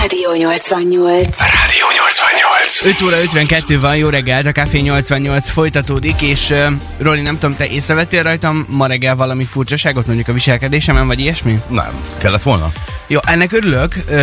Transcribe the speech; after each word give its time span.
Rádió 0.00 0.34
88. 0.34 1.38
Rádió 1.38 1.86
88. 1.96 2.82
5 2.84 3.02
óra 3.02 3.20
52 3.20 3.80
van, 3.80 3.96
jó 3.96 4.08
reggelt, 4.08 4.46
a 4.46 4.52
Café 4.52 4.78
88 4.78 5.50
folytatódik, 5.50 6.22
és 6.22 6.50
uh, 6.50 6.72
Roli, 6.98 7.20
nem 7.20 7.38
tudom, 7.38 7.56
te 7.56 7.66
észrevettél 7.66 8.22
rajtam 8.22 8.66
ma 8.68 8.86
reggel 8.86 9.16
valami 9.16 9.44
furcsaságot, 9.44 10.06
mondjuk 10.06 10.28
a 10.28 10.32
viselkedésemen, 10.32 11.06
vagy 11.06 11.18
ilyesmi? 11.20 11.58
Nem. 11.68 12.00
Kellett 12.18 12.42
volna? 12.42 12.72
Jó, 13.06 13.18
ennek 13.22 13.52
örülök, 13.52 13.94
uh, 14.08 14.14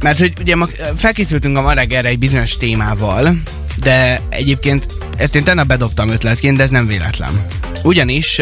mert 0.00 0.18
hogy 0.18 0.32
ugye 0.40 0.56
ma 0.56 0.66
felkészültünk 0.96 1.56
a 1.56 1.60
ma 1.60 1.72
reggelre 1.72 2.08
egy 2.08 2.18
bizonyos 2.18 2.56
témával, 2.56 3.34
de 3.76 4.20
egyébként 4.28 4.86
ezt 5.16 5.34
én 5.34 5.44
tennap 5.44 5.66
bedobtam 5.66 6.08
ötletként, 6.08 6.56
de 6.56 6.62
ez 6.62 6.70
nem 6.70 6.86
véletlen. 6.86 7.46
Ugyanis, 7.82 8.40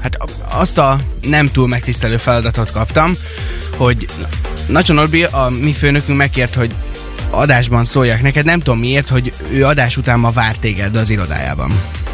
hát 0.00 0.16
azt 0.48 0.78
a 0.78 0.98
nem 1.22 1.50
túl 1.50 1.68
megtisztelő 1.68 2.16
feladatot 2.16 2.70
kaptam, 2.70 3.12
hogy 3.76 4.06
Nacsa 4.66 4.92
Norbi, 4.92 5.24
a 5.24 5.48
mi 5.60 5.72
főnökünk 5.72 6.18
megkért, 6.18 6.54
hogy 6.54 6.74
adásban 7.30 7.84
szóljak 7.84 8.22
neked, 8.22 8.44
nem 8.44 8.58
tudom 8.58 8.78
miért, 8.78 9.08
hogy 9.08 9.32
ő 9.50 9.64
adás 9.64 9.96
után 9.96 10.18
ma 10.18 10.30
vár 10.30 10.56
téged 10.56 10.96
az 10.96 11.10
irodájában. 11.10 11.72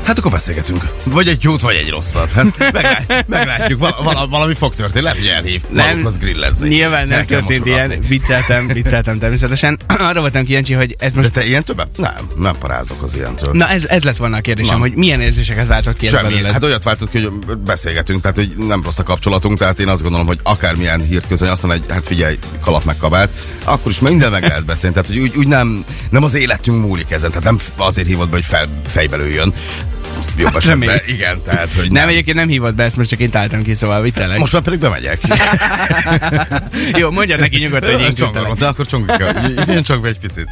Hát 0.09 0.19
akkor 0.19 0.31
beszélgetünk. 0.31 0.85
Vagy 1.05 1.29
egy 1.29 1.43
jót, 1.43 1.61
vagy 1.61 1.75
egy 1.75 1.89
rosszat. 1.91 2.33
Hát 2.33 2.59
meglátjuk, 2.59 3.27
meglátjuk. 3.27 3.79
Val- 3.79 4.03
val- 4.03 4.31
valami 4.31 4.55
fog 4.55 4.75
történni. 4.75 5.03
Lehet, 5.05 5.19
hogy 5.19 5.27
elhív 5.27 5.63
magukhoz 5.75 6.19
grillezni. 6.19 6.69
Nyilván 6.69 7.09
nem 7.09 7.27
történt 7.27 7.67
ilyen, 7.67 7.93
vicceltem, 8.09 8.67
vicceltem 8.67 9.19
természetesen. 9.19 9.79
Arra 10.09 10.21
voltam 10.21 10.45
kíváncsi, 10.45 10.73
hogy 10.75 10.95
ez 10.99 11.13
De 11.13 11.19
most... 11.19 11.31
te 11.33 11.47
ilyen 11.47 11.65
többet? 11.65 11.89
Nem, 11.97 12.29
nem 12.37 12.57
parázok 12.59 13.03
az 13.03 13.15
ilyentől. 13.15 13.53
Na 13.53 13.69
ez, 13.69 13.85
ez 13.85 14.03
lett 14.03 14.17
volna 14.17 14.37
a 14.37 14.41
kérdésem, 14.41 14.77
Na. 14.77 14.81
hogy 14.81 14.93
milyen 14.93 15.21
érzéseket 15.21 15.67
váltott 15.67 15.97
ki 15.97 16.07
ez 16.07 16.13
Semmi. 16.13 16.29
belőled? 16.29 16.53
Hát 16.53 16.65
olyat 16.65 16.85
váltott 16.85 17.11
ki, 17.11 17.19
hogy 17.19 17.57
beszélgetünk, 17.59 18.21
tehát 18.21 18.37
hogy 18.37 18.55
nem 18.67 18.83
rossz 18.85 18.99
a 18.99 19.03
kapcsolatunk, 19.03 19.59
tehát 19.59 19.81
én 19.81 19.89
azt 19.89 20.03
gondolom, 20.03 20.27
hogy 20.27 20.39
akármilyen 20.43 21.01
hírt 21.01 21.27
közölni, 21.27 21.53
azt 21.53 21.63
mondom, 21.63 21.81
hogy 21.81 21.95
hát 21.95 22.07
figyelj, 22.07 22.37
kalap 22.61 22.85
meg 22.85 22.97
kabát, 22.97 23.29
akkor 23.65 23.91
is 23.91 24.01
minden 24.01 24.31
meg 24.31 24.43
lehet 24.43 24.65
beszélni, 24.65 24.95
tehát 24.95 25.11
hogy 25.11 25.19
úgy, 25.19 25.37
úgy 25.37 25.47
nem, 25.47 25.85
nem 26.11 26.23
az 26.23 26.35
életünk 26.35 26.81
múlik 26.87 27.11
ezen, 27.11 27.31
tehát 27.31 27.45
nem 27.45 27.59
azért 27.77 28.07
hívott 28.07 28.29
be, 28.29 28.37
hogy 28.37 28.45
fel, 28.45 28.67
fejbe 28.87 29.17
lőjön. 29.17 29.55
Jobb 30.37 30.47
Hát 30.47 30.57
esetben, 30.57 30.79
reméljük. 30.89 31.09
igen, 31.09 31.43
tehát, 31.43 31.73
hogy 31.73 31.91
Nem, 31.91 32.09
egyébként 32.09 32.37
nem 32.37 32.49
hívott 32.49 32.75
be, 32.75 32.85
ezt 32.85 32.97
most 32.97 33.09
csak 33.11 33.19
én 33.19 33.31
találtam 33.31 33.63
ki, 33.63 33.75
szóval 33.75 34.03
viccelek. 34.03 34.39
Most 34.39 34.53
már 34.53 34.63
pedig 34.63 34.79
bemegyek. 34.79 35.19
Jó, 36.99 37.11
mondjad 37.11 37.41
neki 37.41 37.59
nyugodtan, 37.59 37.93
hogy 37.93 38.03
én 38.03 38.15
küldtelek. 38.15 38.53
de 38.53 38.67
akkor 38.67 38.87
csongjuk. 38.87 39.23
Én 39.69 39.83
csak 39.83 40.07
egy 40.07 40.19
picit. 40.19 40.49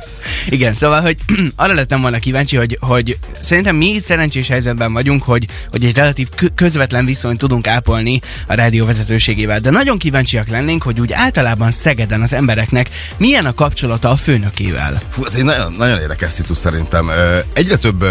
Igen, 0.48 0.74
szóval, 0.74 1.00
hogy 1.00 1.16
arra 1.56 1.72
lettem 1.74 2.00
volna 2.00 2.18
kíváncsi, 2.18 2.56
hogy, 2.56 2.78
hogy 2.80 3.18
szerintem 3.42 3.76
mi 3.76 3.86
itt 3.86 4.04
szerencsés 4.04 4.48
helyzetben 4.48 4.92
vagyunk, 4.92 5.22
hogy, 5.22 5.46
hogy 5.70 5.84
egy 5.84 5.96
relatív 5.96 6.28
kö- 6.34 6.52
közvetlen 6.54 7.04
viszonyt 7.04 7.38
tudunk 7.38 7.66
ápolni 7.66 8.20
a 8.46 8.54
rádió 8.54 8.84
vezetőségével. 8.86 9.60
De 9.60 9.70
nagyon 9.70 9.98
kíváncsiak 9.98 10.48
lennénk, 10.48 10.82
hogy 10.82 11.00
úgy 11.00 11.12
általában 11.12 11.70
Szegeden 11.70 12.22
az 12.22 12.32
embereknek 12.32 12.88
milyen 13.16 13.46
a 13.46 13.54
kapcsolata 13.54 14.10
a 14.10 14.16
főnökével. 14.16 15.00
Fú, 15.10 15.24
ez 15.24 15.34
egy 15.34 15.44
nagyon, 15.44 15.72
nagyon 15.78 16.00
érdekes 16.00 16.32
szitu 16.32 16.54
szerintem. 16.54 17.10
Egyre 17.52 17.76
több 17.76 18.04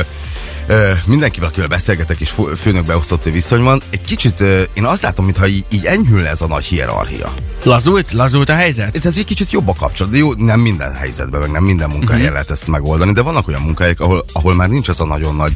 mindenkivel, 1.05 1.49
akivel 1.49 1.67
beszélgetek, 1.67 2.19
és 2.19 2.29
fő- 2.29 2.53
főnök 2.53 2.85
beosztotti 2.85 3.31
viszony 3.31 3.61
van, 3.61 3.81
egy 3.89 4.01
kicsit 4.01 4.43
én 4.73 4.83
azt 4.83 5.01
látom, 5.01 5.25
mintha 5.25 5.47
így, 5.47 5.65
így 5.69 5.85
enyhülne 5.85 6.29
ez 6.29 6.41
a 6.41 6.47
nagy 6.47 6.65
hierarchia. 6.65 7.33
Lazult? 7.63 8.11
Lazult 8.11 8.49
a 8.49 8.53
helyzet? 8.53 9.01
Tehát 9.01 9.17
egy 9.17 9.25
kicsit 9.25 9.51
jobb 9.51 9.67
a 9.67 9.73
kapcsolat, 9.73 10.11
de 10.11 10.17
jó, 10.17 10.33
nem 10.33 10.59
minden 10.59 10.93
helyzetben, 10.93 11.39
meg 11.39 11.51
nem 11.51 11.63
minden 11.63 11.89
munkahelyen 11.89 12.21
uh-huh. 12.21 12.33
lehet 12.33 12.51
ezt 12.51 12.67
megoldani, 12.67 13.11
de 13.11 13.21
vannak 13.21 13.47
olyan 13.47 13.61
munkahelyek, 13.61 13.99
ahol, 13.99 14.25
ahol 14.33 14.53
már 14.53 14.69
nincs 14.69 14.89
ez 14.89 14.99
a 14.99 15.05
nagyon 15.05 15.35
nagy, 15.35 15.53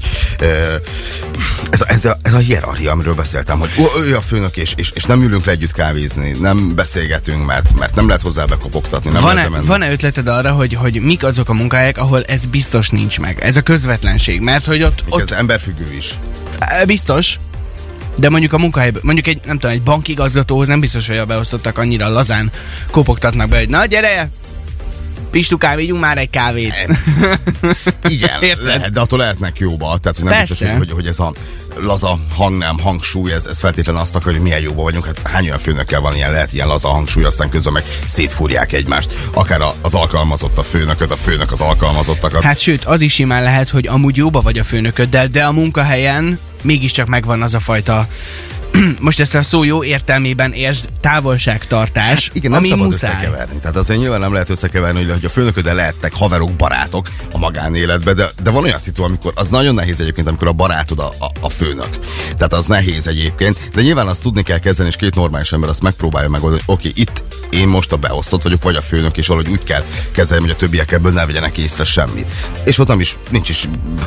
ez, 1.70 1.82
a, 1.82 1.86
ez, 1.88 2.06
a, 2.06 2.16
ez 2.22 2.34
a 2.34 2.38
hierarchia, 2.38 2.92
amiről 2.92 3.14
beszéltem, 3.14 3.60
hogy 3.60 3.70
ő 4.08 4.16
a 4.16 4.22
főnök, 4.22 4.58
és, 4.58 4.74
és, 4.76 4.92
és 4.92 5.04
nem 5.04 5.22
ülünk 5.22 5.46
le 5.46 5.52
együtt 5.52 5.72
kávézni, 5.72 6.36
nem 6.40 6.76
beszélgetünk, 6.76 7.46
mert, 7.46 7.80
mert 7.80 7.96
nem 7.96 8.08
lehet 8.08 8.22
hozzá 8.22 8.46
bekopogtatni, 8.46 9.10
nem 9.10 9.22
Van-e, 9.22 9.50
van-e 9.62 9.92
ötleted 9.92 10.28
arra, 10.28 10.52
hogy, 10.52 10.74
hogy 10.74 11.02
mik 11.02 11.24
azok 11.24 11.50
a 11.50 11.54
munkahelyek, 11.54 11.98
ahol 11.98 12.24
ez 12.24 12.46
biztos 12.46 12.90
nincs 12.90 13.20
meg? 13.20 13.40
Ez 13.42 13.58
a 13.58 13.62
közvetlenség, 13.62 14.42
mert 14.42 14.66
hogy 14.66 14.84
ott, 14.84 14.98
Még 15.05 15.14
ott 15.14 15.22
ez 15.22 15.31
emberfüggő 15.31 15.94
is. 15.94 16.19
Biztos, 16.85 17.40
de 18.18 18.29
mondjuk 18.29 18.53
a 18.53 18.57
munkahelyben, 18.57 19.01
mondjuk 19.06 19.28
egy, 19.28 19.40
nem 19.46 19.59
tudom, 19.59 19.75
egy 19.75 19.81
bankigazgatóhoz 19.81 20.68
nem 20.68 20.79
biztos, 20.79 21.07
hogy 21.07 21.18
a 21.18 21.25
beosztottak 21.25 21.78
annyira 21.78 22.09
lazán 22.09 22.51
kopogtatnak 22.91 23.50
be, 23.50 23.57
hogy 23.57 23.69
na 23.69 23.85
gyere, 23.85 24.29
Pistukám, 25.31 25.75
vigyünk 25.75 26.00
már 26.00 26.17
egy 26.17 26.29
kávét. 26.29 26.73
Igen, 28.03 28.41
Érted? 28.50 28.66
lehet, 28.66 28.91
de 28.91 29.00
attól 29.00 29.19
lehetnek 29.19 29.59
jóba. 29.59 29.97
Tehát, 30.01 30.17
hogy 30.17 30.23
nem 30.25 30.34
Persze. 30.34 30.47
biztos, 30.50 30.69
hogy, 30.69 30.78
hogy, 30.78 30.91
hogy 30.91 31.07
ez 31.07 31.19
a 31.19 31.34
laza 31.78 32.19
hang 32.35 32.57
nem 32.57 32.79
hangsúly, 32.79 33.31
ez, 33.34 33.45
ez 33.45 33.59
feltétlenül 33.59 34.01
azt 34.01 34.16
akarja, 34.16 34.38
hogy 34.38 34.47
milyen 34.47 34.62
jóba 34.62 34.84
vagyunk. 34.84 35.06
Hát 35.06 35.19
hány 35.28 35.45
olyan 35.45 35.59
főnökkel 35.59 36.00
van 36.00 36.16
ilyen, 36.16 36.31
lehet 36.31 36.53
ilyen 36.53 36.68
laza 36.68 36.88
hangsúly, 36.88 37.23
aztán 37.23 37.50
közben 37.50 37.73
meg 37.73 37.84
szétfúrják 38.06 38.73
egymást. 38.73 39.13
Akár 39.34 39.62
a- 39.62 39.73
az 39.81 39.94
alkalmazott 39.94 40.57
a 40.57 40.63
főnököt, 40.63 41.12
a 41.12 41.16
főnök 41.16 41.51
az 41.51 41.62
alkalmazottakat. 41.62 42.44
Hát 42.44 42.59
sőt, 42.59 42.85
az 42.85 43.01
is 43.01 43.13
simán 43.13 43.44
lehet, 43.44 43.69
hogy 43.69 43.88
amúgy 43.88 44.18
jóba 44.18 44.41
vagy 44.41 44.59
a 44.59 44.63
főnököddel, 44.63 45.28
de 45.28 45.44
a 45.45 45.51
munkahelyen 45.51 46.39
mégiscsak 46.62 47.07
megvan 47.07 47.41
az 47.41 47.53
a 47.53 47.59
fajta 47.59 48.07
most 49.00 49.19
ezt 49.19 49.35
a 49.35 49.41
szó 49.41 49.63
jó 49.63 49.84
értelmében 49.84 50.53
értsd, 50.53 50.90
távolságtartás, 51.02 52.28
Hát 52.28 52.35
Igen, 52.35 52.52
nem 52.52 52.59
ami 52.59 52.69
szabad 52.69 52.85
muszáj. 52.85 53.12
összekeverni. 53.16 53.59
Tehát 53.59 53.75
azért 53.75 54.00
nyilván 54.00 54.19
nem 54.19 54.34
lehet 54.34 54.50
összekeverni, 54.50 55.03
hogy- 55.03 55.25
a 55.25 55.30
főnököddel 55.30 55.75
lehettek 55.75 56.13
haverok, 56.13 56.52
barátok 56.52 57.07
a 57.34 57.38
magánéletben, 57.38 58.16
de, 58.16 58.25
de 58.44 58.50
van 58.50 58.63
olyan 58.63 58.80
szitu, 58.80 59.03
amikor 59.03 59.31
az 59.35 59.50
nagyon 59.50 59.74
nehéz 59.75 60.00
egyébként, 60.00 60.28
amikor 60.28 60.47
a 60.47 60.52
barátod 60.52 61.00
a, 61.00 61.12
a, 61.19 61.25
a 61.41 61.50
főnök. 61.50 61.90
Tehát 62.38 62.53
az 62.53 62.66
nehéz 62.66 63.07
egyébként, 63.07 63.57
de 63.74 63.81
nyilván 63.81 64.07
azt 64.07 64.22
tudni 64.22 64.41
kell 64.44 64.59
kezdeni, 64.59 64.90
és 64.90 64.96
két 64.96 65.16
normális 65.16 65.51
ember 65.51 65.69
azt 65.69 65.81
megpróbálja 65.81 66.30
megoldani, 66.30 66.62
hogy 66.66 66.75
oké, 66.75 66.91
itt 67.01 67.24
én 67.50 67.68
most 67.68 67.91
a 67.91 67.96
beosztott 67.97 68.41
vagyok, 68.41 68.63
vagy 68.63 68.75
a 68.75 68.81
főnök, 68.81 69.18
és 69.18 69.28
valahogy 69.28 69.51
úgy 69.51 69.63
kell 69.63 69.84
kezelni, 70.12 70.44
hogy 70.44 70.53
a 70.53 70.56
többiek 70.56 70.91
ebből 70.91 71.12
ne 71.12 71.25
vegyenek 71.25 71.57
észre 71.57 71.84
semmit. 71.84 72.31
És 72.63 72.80
ott 72.80 72.88
nem 72.88 73.00
is, 73.00 73.16
nincs 73.30 73.50
is 73.50 73.63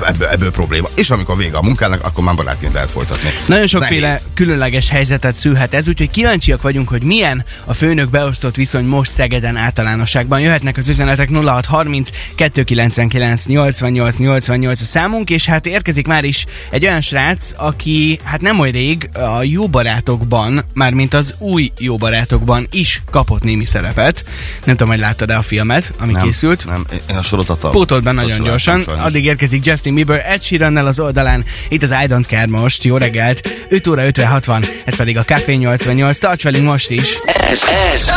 ebből, 0.06 0.28
ebből 0.28 0.50
probléma. 0.50 0.88
És 0.94 1.10
amikor 1.10 1.36
vége 1.36 1.56
a 1.56 1.62
munkának, 1.62 2.04
akkor 2.04 2.24
már 2.24 2.34
barátként 2.34 2.72
lehet 2.72 2.90
folytatni. 2.90 3.28
Nagyon 3.46 3.66
sokféle 3.66 4.06
nehéz. 4.06 4.26
Különleges 4.52 4.88
helyzetet 4.88 5.36
szülhet 5.36 5.74
ez, 5.74 5.88
úgyhogy 5.88 6.10
kíváncsiak 6.10 6.62
vagyunk, 6.62 6.88
hogy 6.88 7.02
milyen 7.02 7.44
a 7.64 7.72
főnök 7.72 8.10
beosztott 8.10 8.54
viszony 8.54 8.84
most 8.84 9.10
Szegeden 9.10 9.56
általánosságban. 9.56 10.40
Jöhetnek 10.40 10.76
az 10.76 10.88
üzenetek 10.88 11.30
0630 11.30 12.10
299 12.34 13.46
88 13.46 14.16
88 14.18 14.80
a 14.80 14.84
számunk, 14.84 15.30
és 15.30 15.46
hát 15.46 15.66
érkezik 15.66 16.06
már 16.06 16.24
is 16.24 16.46
egy 16.70 16.84
olyan 16.84 17.00
srác, 17.00 17.52
aki 17.56 18.18
hát 18.24 18.40
nem 18.40 18.58
olyan 18.58 18.72
rég 18.72 19.10
a 19.12 19.42
jó 19.42 19.68
barátokban, 19.68 20.64
mármint 20.74 21.14
az 21.14 21.34
új 21.38 21.70
jó 21.78 21.96
barátokban 21.96 22.66
is 22.70 23.02
kapott 23.10 23.42
némi 23.42 23.64
szerepet. 23.64 24.24
Nem 24.64 24.76
tudom, 24.76 24.92
hogy 24.92 25.02
láttad-e 25.02 25.36
a 25.36 25.42
filmet, 25.42 25.92
ami 25.98 26.12
Nem, 26.12 26.22
készült. 26.22 26.64
Nem, 26.66 26.86
én 27.10 27.16
a 27.16 27.22
sorozattal. 27.22 27.70
Pótolt 27.70 28.02
be 28.02 28.12
nagyon 28.12 28.42
gyorsan. 28.42 28.80
sajnos. 28.80 29.04
Addig 29.04 29.24
érkezik 29.24 29.66
Justin 29.66 29.94
Bieber, 29.94 30.22
Ed 30.26 30.42
Sheerannel 30.42 30.86
az 30.86 31.00
oldalán. 31.00 31.44
Itt 31.68 31.82
az 31.82 31.90
I 31.90 32.06
Don't 32.08 32.26
Care 32.26 32.46
most. 32.46 32.84
Jó 32.84 32.96
reggelt. 32.96 33.52
5 33.68 33.86
óra 33.86 34.06
56 34.06 34.41
van. 34.44 34.62
Ez 34.84 34.96
pedig 34.96 35.16
a 35.18 35.22
Café 35.22 35.54
88. 35.54 36.18
Tarts 36.18 36.42
velünk 36.42 36.64
most 36.64 36.90
is. 36.90 37.18
Ez, 37.24 37.62
ez 37.94 38.08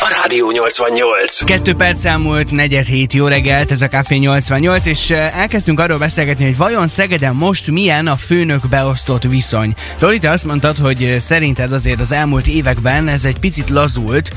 a 0.00 0.20
Rádió 0.20 0.50
88. 0.50 1.44
Kettő 1.44 1.74
perc 1.74 2.04
elmúlt, 2.04 2.50
negyed 2.50 2.84
hét 2.84 3.12
jó 3.12 3.26
reggelt, 3.26 3.70
ez 3.70 3.82
a 3.82 3.88
Café 3.88 4.16
88, 4.16 4.86
és 4.86 5.10
eh, 5.10 5.38
elkezdtünk 5.38 5.80
arról 5.80 5.98
beszélgetni, 5.98 6.44
hogy 6.44 6.56
vajon 6.56 6.86
Szegeden 6.86 7.34
most 7.34 7.70
milyen 7.70 8.06
a 8.06 8.16
főnök 8.16 8.68
beosztott 8.68 9.22
viszony. 9.22 9.74
Roli, 9.98 10.18
te 10.18 10.30
azt 10.30 10.44
mondtad, 10.44 10.76
hogy 10.76 11.16
szerinted 11.18 11.72
azért 11.72 12.00
az 12.00 12.12
elmúlt 12.12 12.46
években 12.46 13.08
ez 13.08 13.24
egy 13.24 13.38
picit 13.38 13.70
lazult 13.70 14.30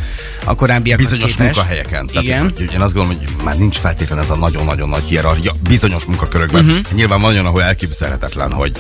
a 0.44 0.56
korábbiakhoz 0.56 1.10
bizonyos 1.10 1.36
képest. 1.36 1.56
munkahelyeken. 1.56 2.08
Tehát, 2.08 2.24
Igen. 2.24 2.42
Hogy, 2.42 2.54
hogy 2.58 2.74
én 2.74 2.82
azt 2.82 2.94
gondolom, 2.94 3.20
hogy 3.20 3.44
már 3.44 3.58
nincs 3.58 3.78
feltétlenül 3.78 4.24
ez 4.24 4.30
a 4.30 4.36
nagyon-nagyon 4.36 4.90
nagy 4.90 5.04
hierarchia 5.04 5.52
bizonyos 5.70 6.06
munkakörökben. 6.06 6.66
Uh-huh. 6.66 6.80
Nyilván 6.92 7.22
van 7.22 7.32
olyan, 7.32 7.46
ahol 7.46 7.64
elképzelhetetlen, 7.64 8.52
hogy, 8.52 8.72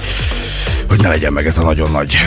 hogy 0.90 1.00
ne 1.00 1.10
legyen 1.10 1.34
meg 1.34 1.46
ez 1.46 1.58
a 1.58 1.64
nagyon 1.64 1.92
nagy... 1.92 2.18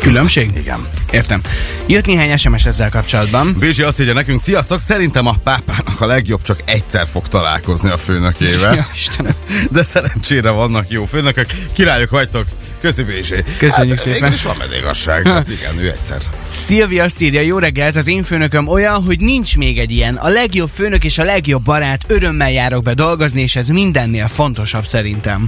Különbség? 0.00 0.50
Igen. 0.56 0.86
Értem. 1.10 1.40
Jött 1.86 2.06
néhány 2.06 2.36
SMS 2.36 2.66
ezzel 2.66 2.90
kapcsolatban. 2.90 3.56
Bézsi 3.58 3.82
azt 3.82 4.00
írja 4.00 4.12
nekünk, 4.12 4.40
sziasztok, 4.40 4.80
szerintem 4.80 5.26
a 5.26 5.36
pápának 5.44 6.00
a 6.00 6.06
legjobb 6.06 6.42
csak 6.42 6.62
egyszer 6.64 7.06
fog 7.06 7.28
találkozni 7.28 7.90
a 7.90 7.96
főnökével. 7.96 8.74
Ja, 8.74 8.86
Istenem. 8.94 9.34
De 9.70 9.82
szerencsére 9.82 10.50
vannak 10.50 10.90
jó 10.90 11.04
főnökök. 11.04 11.46
Királyok 11.72 12.10
vagytok. 12.10 12.44
Köszi 12.80 13.02
Bézsi. 13.02 13.34
Köszönjük 13.58 13.98
hát, 13.98 14.06
szépen. 14.06 14.32
is 14.32 14.42
van 14.42 14.56
medégasság. 14.58 15.26
Hát 15.26 15.48
igen, 15.50 15.78
ő 15.78 15.90
egyszer. 15.90 16.16
Szilvia 16.48 17.04
azt 17.04 17.20
írja, 17.20 17.40
jó 17.40 17.58
reggelt, 17.58 17.96
az 17.96 18.08
én 18.08 18.22
főnököm 18.22 18.68
olyan, 18.68 19.04
hogy 19.04 19.20
nincs 19.20 19.56
még 19.56 19.78
egy 19.78 19.90
ilyen. 19.90 20.14
A 20.14 20.28
legjobb 20.28 20.70
főnök 20.74 21.04
és 21.04 21.18
a 21.18 21.24
legjobb 21.24 21.62
barát, 21.62 22.04
örömmel 22.06 22.50
járok 22.50 22.82
be 22.82 22.94
dolgozni, 22.94 23.40
és 23.40 23.56
ez 23.56 23.68
mindennél 23.68 24.28
fontosabb 24.28 24.86
szerintem. 24.86 25.46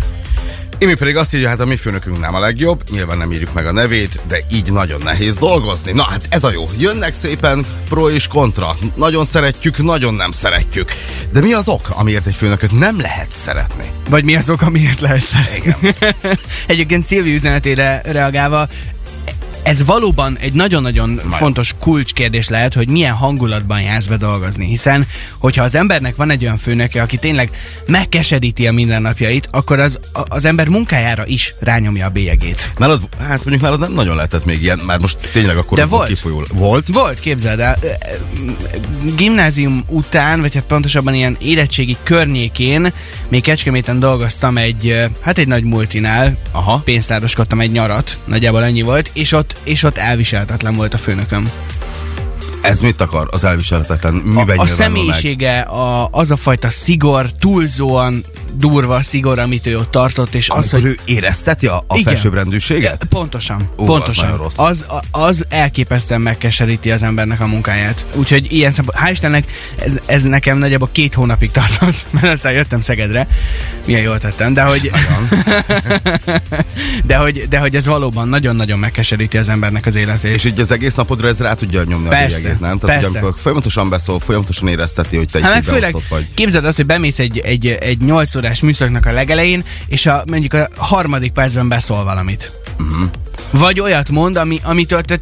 Imi 0.79 0.95
pedig 0.95 1.17
azt 1.17 1.35
írja, 1.35 1.49
hát 1.49 1.61
a 1.61 1.65
mi 1.65 1.77
főnökünk 1.77 2.21
nem 2.21 2.35
a 2.35 2.39
legjobb, 2.39 2.83
nyilván 2.91 3.19
nem 3.19 3.33
írjuk 3.33 3.53
meg 3.53 3.67
a 3.67 3.73
nevét, 3.73 4.21
de 4.29 4.41
így 4.53 4.73
nagyon 4.73 5.01
nehéz 5.05 5.37
dolgozni. 5.37 5.93
Na 5.93 6.03
hát 6.03 6.27
ez 6.29 6.45
a 6.45 6.51
jó. 6.51 6.65
Jönnek 6.79 7.13
szépen 7.13 7.65
pro 7.89 8.11
és 8.11 8.27
kontra. 8.27 8.77
Nagyon 8.95 9.25
szeretjük, 9.25 9.79
nagyon 9.79 10.15
nem 10.15 10.31
szeretjük. 10.31 10.93
De 11.33 11.41
mi 11.41 11.53
az 11.53 11.69
ok, 11.69 11.89
amiért 11.91 12.27
egy 12.27 12.35
főnököt 12.35 12.79
nem 12.79 13.01
lehet 13.01 13.31
szeretni? 13.33 13.85
Vagy 14.09 14.25
mi 14.25 14.37
az 14.37 14.51
ok, 14.51 14.63
amiért 14.63 15.01
lehet 15.01 15.23
szeretni? 15.23 15.75
Igen. 15.81 16.17
Egyébként 16.67 17.05
Szilvi 17.05 17.35
üzenetére 17.35 18.01
reagálva, 18.05 18.69
ez 19.67 19.85
valóban 19.85 20.39
egy 20.39 20.53
nagyon-nagyon 20.53 21.21
fontos 21.31 21.75
kulcskérdés 21.81 22.49
lehet, 22.49 22.75
hogy 22.75 22.89
milyen 22.89 23.13
hangulatban 23.13 23.81
jársz 23.81 24.07
be 24.07 24.17
dolgozni. 24.17 24.67
Hiszen, 24.67 25.07
hogyha 25.39 25.63
az 25.63 25.75
embernek 25.75 26.17
van 26.17 26.31
egy 26.31 26.43
olyan 26.43 26.57
főnöke, 26.57 27.03
aki 27.03 27.17
tényleg 27.17 27.51
megkeseríti 27.87 28.67
a 28.67 28.73
mindennapjait, 28.73 29.49
akkor 29.51 29.81
az, 29.81 29.99
az 30.13 30.45
ember 30.45 30.69
munkájára 30.69 31.27
is 31.27 31.55
rányomja 31.61 32.07
a 32.07 32.09
bélyegét. 32.09 32.71
Nálad, 32.77 33.01
hát 33.19 33.37
mondjuk 33.37 33.61
nálad 33.61 33.81
nem 33.81 33.93
nagyon 33.93 34.17
lehetett 34.17 34.45
még 34.45 34.63
ilyen, 34.63 34.81
már 34.87 34.99
most 35.01 35.19
tényleg 35.33 35.57
akkor 35.57 35.79
De 35.79 35.87
volt. 35.87 36.09
kifolyó. 36.09 36.45
Volt? 36.53 36.89
Volt, 36.89 37.21
képzeld 37.21 37.61
el, 37.61 37.79
gimnázium 39.17 39.85
után, 39.89 40.41
vagy 40.41 40.55
hát 40.55 40.65
pontosabban 40.65 41.15
ilyen 41.15 41.37
érettségi 41.41 41.97
környékén 42.03 42.93
még 43.29 43.43
Kecskeméten 43.43 43.99
dolgoztam 43.99 44.57
egy, 44.57 45.09
hát 45.21 45.39
egy 45.39 45.49
nagy 45.49 45.65
multinál, 45.65 46.37
Aha. 46.53 46.81
pénztároskodtam 46.85 47.61
egy 47.61 47.71
nyarat, 47.71 48.19
nagyjából 48.25 48.65
ennyi 48.65 48.83
volt, 48.83 49.11
és 49.15 49.33
ott, 49.33 49.56
és 49.65 49.83
ott 49.83 49.99
elviselhetetlen 49.99 50.77
volt 50.77 50.95
a 50.95 50.99
főnököm. 50.99 51.51
Ez 52.67 52.81
mit 52.81 53.01
akar? 53.01 53.29
Az 53.31 53.45
elviselhetetlen. 53.45 54.15
A, 54.15 54.29
Miben 54.29 54.59
a 54.59 54.63
meg? 54.63 54.73
személyisége, 54.73 55.61
a, 55.61 56.09
az 56.11 56.31
a 56.31 56.37
fajta 56.37 56.71
szigor, 56.71 57.31
túlzóan 57.39 58.25
durva 58.55 59.03
szigor, 59.03 59.39
amit 59.39 59.67
ő 59.67 59.79
ott 59.79 59.91
tartott, 59.91 60.35
és 60.35 60.49
az, 60.49 60.57
Amikor 60.57 60.81
hogy 60.81 60.91
ő 60.91 60.97
érezteti 61.15 61.67
a, 61.67 61.77
a 61.87 61.97
Igen. 61.97 62.13
felsőbbrendűséget? 62.13 63.05
Pontosan, 63.09 63.71
az 63.77 63.87
pontosan. 63.87 64.25
nagyon 64.25 64.41
rossz. 64.43 64.59
Az, 64.59 64.85
a- 64.89 65.19
az 65.19 65.45
elképesztően 65.49 66.21
megkeseríti 66.21 66.91
az 66.91 67.03
embernek 67.03 67.41
a 67.41 67.47
munkáját. 67.47 68.07
Úgyhogy 68.15 68.53
ilyen 68.53 68.73
szempont, 68.73 68.99
hál' 68.99 69.09
Istennek 69.11 69.45
ez, 69.85 69.99
ez 70.07 70.23
nekem 70.23 70.59
nagyjából 70.59 70.89
két 70.93 71.15
hónapig 71.15 71.51
tartott, 71.51 72.07
mert 72.21 72.27
aztán 72.27 72.53
jöttem 72.53 72.81
Szegedre. 72.81 73.27
Milyen 73.87 74.03
jól 74.03 74.19
tettem, 74.19 74.55
de 74.55 74.63
hogy, 74.63 74.91
de 77.07 77.17
hogy, 77.17 77.47
de 77.49 77.59
hogy 77.59 77.75
ez 77.75 77.87
valóban 77.87 78.29
nagyon-nagyon 78.29 78.79
megkeseríti 78.79 79.39
az 79.39 79.49
embernek 79.49 79.87
az 79.87 79.95
életét. 79.95 80.35
És 80.35 80.45
így 80.45 80.61
az 80.61 80.71
egész 80.71 80.95
napodra 80.95 81.29
ez 81.29 81.41
rá 81.41 81.55
tudja 81.55 81.85
nyomni 81.85 82.09
Persze, 82.09 82.37
a 82.37 82.41
bélyegét, 82.41 82.56
nem? 82.61 82.79
Tehát, 82.79 82.95
hogy 82.95 83.05
persze. 83.05 83.19
amikor 83.19 83.41
folyamatosan 83.41 83.89
beszól, 83.89 84.21
folyamatosan 84.21 84.69
érezteti, 84.69 85.17
hogy 85.17 85.29
te 85.31 85.43
Hát 85.43 85.57
egy 85.57 85.65
főleg 85.65 85.97
vagy. 86.09 86.27
képzeld 86.35 86.65
azt, 86.65 86.77
hogy 86.77 86.87
bemész 86.87 87.19
egy, 87.19 87.39
egy, 87.39 87.67
egy 87.67 87.99
8 87.99 88.35
órás 88.35 88.61
műszaknak 88.61 89.07
a 89.07 89.13
legelején, 89.13 89.65
és 89.87 90.07
a, 90.07 90.25
mondjuk 90.27 90.55
a 90.55 90.69
harmadik 90.77 91.33
percben 91.33 91.69
beszól 91.69 92.05
valamit. 92.05 92.53
Uh-huh. 92.81 93.09
Vagy 93.51 93.81
olyat 93.81 94.11
mond, 94.11 94.37
ami, 94.37 94.61
amitől 94.63 95.03
te 95.03 95.19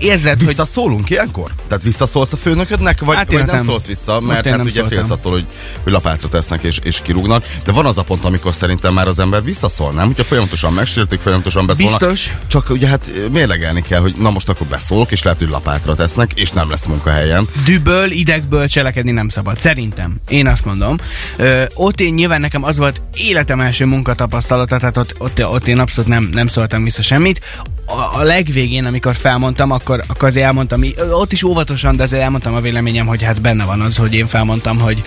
érzed, 0.00 0.38
hogy 0.38 0.46
Visszaszólunk 0.46 1.10
ilyenkor? 1.10 1.50
Tehát 1.68 1.84
visszaszólsz 1.84 2.32
a 2.32 2.36
főnöködnek, 2.36 3.00
vagy, 3.00 3.16
Hát 3.16 3.32
hát 3.32 3.40
vagy 3.42 3.54
nem, 3.54 3.64
szólsz 3.64 3.86
vissza, 3.86 4.16
Ott 4.16 4.26
mert 4.26 4.46
hát 4.46 4.64
ugye 4.64 4.84
félsz 4.84 4.90
szóltam. 4.90 5.10
attól, 5.18 5.32
hogy, 5.32 5.46
hogy 5.82 5.92
lapátra 5.92 6.28
tesznek 6.28 6.62
és, 6.62 6.78
és 6.82 7.00
kirúgnak. 7.02 7.44
De 7.64 7.72
van 7.72 7.86
az 7.86 7.98
a 7.98 8.02
pont, 8.02 8.24
amikor 8.24 8.54
szerintem 8.54 8.94
már 8.94 9.06
az 9.06 9.18
ember 9.18 9.44
visszaszól, 9.44 9.92
nem? 9.92 10.06
Hogyha 10.06 10.24
folyamatosan 10.24 10.72
megsértik, 10.72 11.20
folyamatosan 11.20 11.66
beszólnak. 11.66 11.98
Biztos. 11.98 12.32
Csak 12.46 12.70
ugye 12.70 12.86
hát 12.86 13.10
mérlegelni 13.30 13.82
kell, 13.82 14.00
hogy 14.00 14.14
na 14.18 14.30
most 14.30 14.48
akkor 14.48 14.66
beszólok, 14.66 15.10
és 15.10 15.22
lehet, 15.22 15.38
hogy 15.38 15.48
lapátra 15.48 15.94
tesznek, 15.94 16.32
és 16.34 16.50
nem 16.50 16.70
lesz 16.70 16.86
munkahelyen. 16.86 17.46
düböl, 17.64 18.10
idegből 18.10 18.66
cselekedni 18.68 19.10
nem 19.10 19.28
szabad. 19.28 19.58
Szerintem. 19.60 20.16
Én 20.28 20.46
azt 20.46 20.64
mondom. 20.64 20.96
Ö, 21.36 21.62
ott 21.74 22.00
én 22.00 22.14
nyilván 22.14 22.40
nekem 22.40 22.64
az 22.64 22.76
volt 22.78 23.00
életem 23.14 23.60
első 23.60 23.84
munkatapasztalata, 23.84 24.78
tehát 24.78 24.96
ott, 24.96 25.14
ott, 25.18 25.44
ott 25.46 25.68
én 25.68 25.78
abszolút 25.78 26.10
nem, 26.10 26.28
nem 26.32 26.46
szóltam 26.46 26.84
vissza 26.84 27.02
semmit. 27.02 27.40
A, 27.90 28.18
a 28.18 28.22
legvégén, 28.22 28.84
amikor 28.84 29.16
felmondtam, 29.16 29.70
akkor, 29.70 30.02
akkor 30.06 30.28
azért 30.28 30.46
elmondtam, 30.46 30.82
ott 31.10 31.32
is 31.32 31.42
óvatosan, 31.42 31.96
de 31.96 32.02
azért 32.02 32.22
elmondtam 32.22 32.54
a 32.54 32.60
véleményem, 32.60 33.06
hogy 33.06 33.22
hát 33.22 33.40
benne 33.40 33.64
van 33.64 33.80
az, 33.80 33.96
hogy 33.96 34.14
én 34.14 34.26
felmondtam, 34.26 34.80
hogy, 34.80 35.00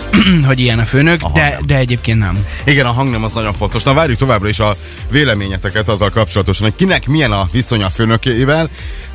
hogy 0.46 0.60
ilyen 0.60 0.78
a 0.78 0.84
főnök, 0.84 1.22
Aha, 1.22 1.32
de, 1.34 1.48
nem. 1.48 1.66
de 1.66 1.76
egyébként 1.76 2.18
nem. 2.18 2.46
Igen, 2.64 2.86
a 2.86 2.92
hangnem 2.92 3.24
az 3.24 3.32
nagyon 3.32 3.52
fontos. 3.52 3.82
Na 3.82 3.94
várjuk 3.94 4.18
továbbra 4.18 4.48
is 4.48 4.60
a 4.60 4.76
véleményeteket 5.10 5.88
azzal 5.88 6.10
kapcsolatosan, 6.10 6.66
hogy 6.66 6.76
kinek 6.76 7.06
milyen 7.06 7.32
a 7.32 7.48
viszony 7.52 7.82
a 7.82 7.90
főnökével, 7.90 8.68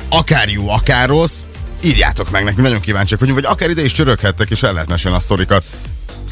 akár 0.08 0.48
jó, 0.48 0.68
akár 0.68 1.08
rossz, 1.08 1.40
írjátok 1.84 2.30
meg 2.30 2.44
nekünk, 2.44 2.62
nagyon 2.62 2.80
kíváncsiak 2.80 3.20
vagyunk, 3.20 3.40
vagy 3.40 3.50
akár 3.50 3.70
ide 3.70 3.84
is 3.84 3.92
csöröghettek, 3.92 4.50
és 4.50 4.62
el 4.62 4.72
lehet 4.72 4.88
mesélni 4.88 5.16
a 5.16 5.20
sztorikat. 5.20 5.64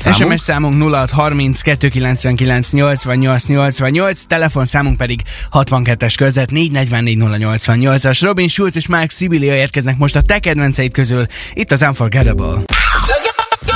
Számunk? 0.00 0.32
SMS 0.32 0.40
számunk 0.40 0.82
0630 0.82 1.60
299 1.60 2.72
88 2.72 3.48
88, 3.48 4.22
telefonszámunk 4.22 4.96
pedig 4.96 5.22
62-es 5.52 6.14
között 6.16 6.50
444 6.50 7.18
088-as. 7.20 8.18
Robin 8.20 8.48
Schulz 8.48 8.76
és 8.76 8.88
Mark 8.88 9.10
Sibilia 9.10 9.54
érkeznek 9.54 9.98
most 9.98 10.16
a 10.16 10.22
te 10.22 10.38
kedvenceid 10.38 10.92
közül, 10.92 11.26
itt 11.54 11.70
az 11.70 11.82
Unforgettable. 11.82 12.79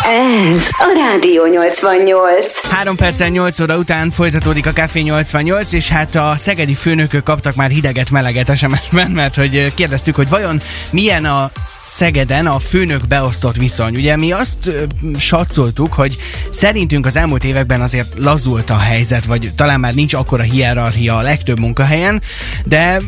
Ez 0.07 0.69
a 0.71 0.93
Rádió 0.97 1.47
88. 1.47 2.67
3 2.67 2.97
perccel 2.97 3.29
8 3.29 3.61
óra 3.61 3.77
után 3.77 4.11
folytatódik 4.11 4.67
a 4.67 4.73
Café 4.73 5.01
88, 5.01 5.73
és 5.73 5.89
hát 5.89 6.15
a 6.15 6.35
szegedi 6.37 6.75
főnökök 6.75 7.23
kaptak 7.23 7.55
már 7.55 7.71
hideget, 7.71 8.11
meleget 8.11 8.57
SMS-ben, 8.57 9.11
mert 9.11 9.35
hogy 9.35 9.75
kérdeztük, 9.75 10.15
hogy 10.15 10.29
vajon 10.29 10.61
milyen 10.91 11.25
a 11.25 11.51
Szegeden 11.67 12.47
a 12.47 12.59
főnök 12.59 13.07
beosztott 13.07 13.57
viszony. 13.57 13.95
Ugye 13.95 14.17
mi 14.17 14.33
azt 14.33 14.71
satszoltuk, 15.19 15.93
hogy 15.93 16.17
szerintünk 16.51 17.07
az 17.07 17.17
elmúlt 17.17 17.45
években 17.45 17.81
azért 17.81 18.19
lazult 18.19 18.71
a 18.71 18.79
helyzet, 18.79 19.25
vagy 19.25 19.53
talán 19.57 19.81
már 19.81 19.95
nincs 19.95 20.15
akkora 20.15 20.43
hierarchia 20.43 21.17
a 21.17 21.23
legtöbb 21.23 21.59
munkahelyen, 21.59 22.23
de 22.65 23.01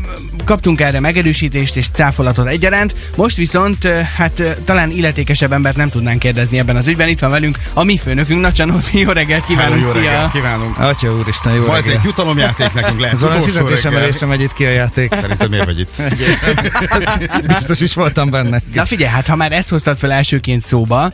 kaptunk 0.45 0.81
erre 0.81 1.01
megerősítést 1.01 1.77
és 1.77 1.87
cáfolatot 1.93 2.47
egyaránt. 2.47 2.95
Most 3.17 3.37
viszont 3.37 3.85
hát 4.17 4.59
talán 4.65 4.91
illetékesebb 4.91 5.53
embert 5.53 5.77
nem 5.77 5.89
tudnánk 5.89 6.19
kérdezni 6.19 6.59
ebben 6.59 6.77
az 6.77 6.86
ügyben. 6.87 7.09
Itt 7.09 7.19
van 7.19 7.31
velünk 7.31 7.59
a 7.75 7.85
mi 7.85 7.97
főnökünk, 7.97 8.41
Nacsanó. 8.41 8.75
Jó 8.93 9.11
reggelt 9.11 9.47
kívánunk, 9.47 9.85
jó 9.85 9.91
szia! 9.91 10.01
reggelt 10.01 10.31
kívánunk! 10.31 10.79
Atya 10.79 11.17
úristen, 11.17 11.55
jó 11.55 11.67
Ma 11.67 11.77
ez 11.77 11.85
egy 11.85 12.01
jutalomjáték 12.05 12.73
nekünk 12.73 13.01
lehet. 13.01 13.15
Ez 13.15 13.21
valami 13.21 13.43
fizetésemelésre 13.43 14.27
megy 14.27 14.41
itt 14.41 14.53
ki 14.53 14.65
a 14.65 14.71
játék. 14.71 15.15
Szerinted 15.15 15.51
miért 15.51 15.65
vagy 15.65 15.79
itt? 15.79 16.03
Biztos 17.47 17.81
is 17.81 17.95
voltam 17.95 18.31
benne. 18.31 18.63
Na 18.75 18.85
figyelj, 18.85 19.11
hát 19.11 19.27
ha 19.27 19.37
már 19.37 19.53
ezt 19.53 19.69
hoztad 19.69 19.99
fel 19.99 20.13
elsőként 20.13 20.63
szóba, 20.63 21.11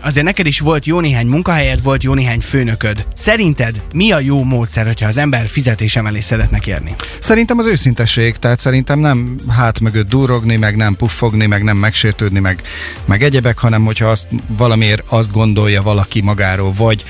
azért 0.00 0.26
neked 0.26 0.46
is 0.46 0.60
volt 0.60 0.84
jó 0.84 1.00
néhány 1.00 1.26
munkahelyed, 1.26 1.82
volt 1.82 2.02
jó 2.02 2.14
néhány 2.14 2.40
főnököd. 2.40 3.06
Szerinted 3.14 3.82
mi 3.92 4.12
a 4.12 4.20
jó 4.20 4.44
módszer, 4.44 4.86
hogyha 4.86 5.06
az 5.06 5.16
ember 5.16 5.46
fizetésemelést 5.48 6.26
szeretne 6.26 6.58
kérni? 6.58 6.94
Szerintem 7.18 7.58
az 7.58 7.66
őszintesség, 7.66 8.36
tehát 8.36 8.60
szerintem 8.60 8.98
nem 8.98 9.34
hát 9.48 9.80
mögött 9.80 10.08
durogni, 10.08 10.56
meg 10.56 10.76
nem 10.76 10.96
puffogni, 10.96 11.46
meg 11.46 11.62
nem 11.62 11.76
megsértődni, 11.76 12.38
meg, 12.38 12.62
meg 13.04 13.22
egyebek, 13.22 13.58
hanem 13.58 13.84
hogyha 13.84 14.08
azt 14.08 14.26
valamiért 14.56 15.02
azt 15.08 15.32
gondolja 15.32 15.82
valaki 15.82 16.20
magáról, 16.20 16.72
vagy 16.76 17.04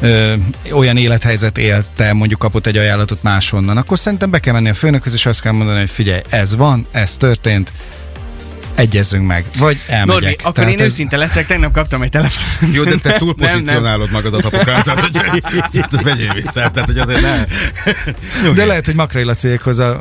ö, 0.00 0.34
olyan 0.72 0.96
élethelyzet 0.96 1.58
élte, 1.58 2.12
mondjuk 2.12 2.38
kapott 2.38 2.66
egy 2.66 2.76
ajánlatot 2.76 3.22
máshonnan, 3.22 3.76
akkor 3.76 3.98
szerintem 3.98 4.30
be 4.30 4.38
kell 4.38 4.52
menni 4.54 4.68
a 4.68 4.74
főnökhöz, 4.74 5.12
és 5.12 5.26
azt 5.26 5.40
kell 5.40 5.52
mondani, 5.52 5.78
hogy 5.78 5.90
figyelj, 5.90 6.20
ez 6.28 6.56
van, 6.56 6.86
ez 6.90 7.16
történt, 7.16 7.72
egyezzünk 8.74 9.26
meg, 9.26 9.44
vagy 9.58 9.78
elmegyek. 9.86 10.20
Norbi, 10.20 10.36
akkor 10.40 10.52
Tehát 10.52 10.70
én 10.70 10.78
ez- 10.78 10.84
őszinte 10.86 11.16
leszek, 11.16 11.46
tegnap 11.46 11.72
kaptam 11.72 12.02
egy 12.02 12.10
telefon. 12.10 12.70
Jó, 12.72 12.82
de 12.84 12.94
te 12.96 13.12
túl 13.18 13.34
pozícionálod 13.34 14.10
magadat 14.10 14.44
apukám, 14.44 14.82
tehát 14.82 15.00
hogy 15.00 15.16
itt 15.72 16.00
vegyél 16.02 16.32
vissza, 16.34 16.70
tehát 16.70 16.84
hogy 16.84 16.98
azért 16.98 17.20
ne. 17.20 17.44
De 18.54 18.64
lehet, 18.64 18.86
hogy 18.86 18.94
Makrai 18.94 19.22
Laciékhoz 19.24 19.78
a 19.78 20.00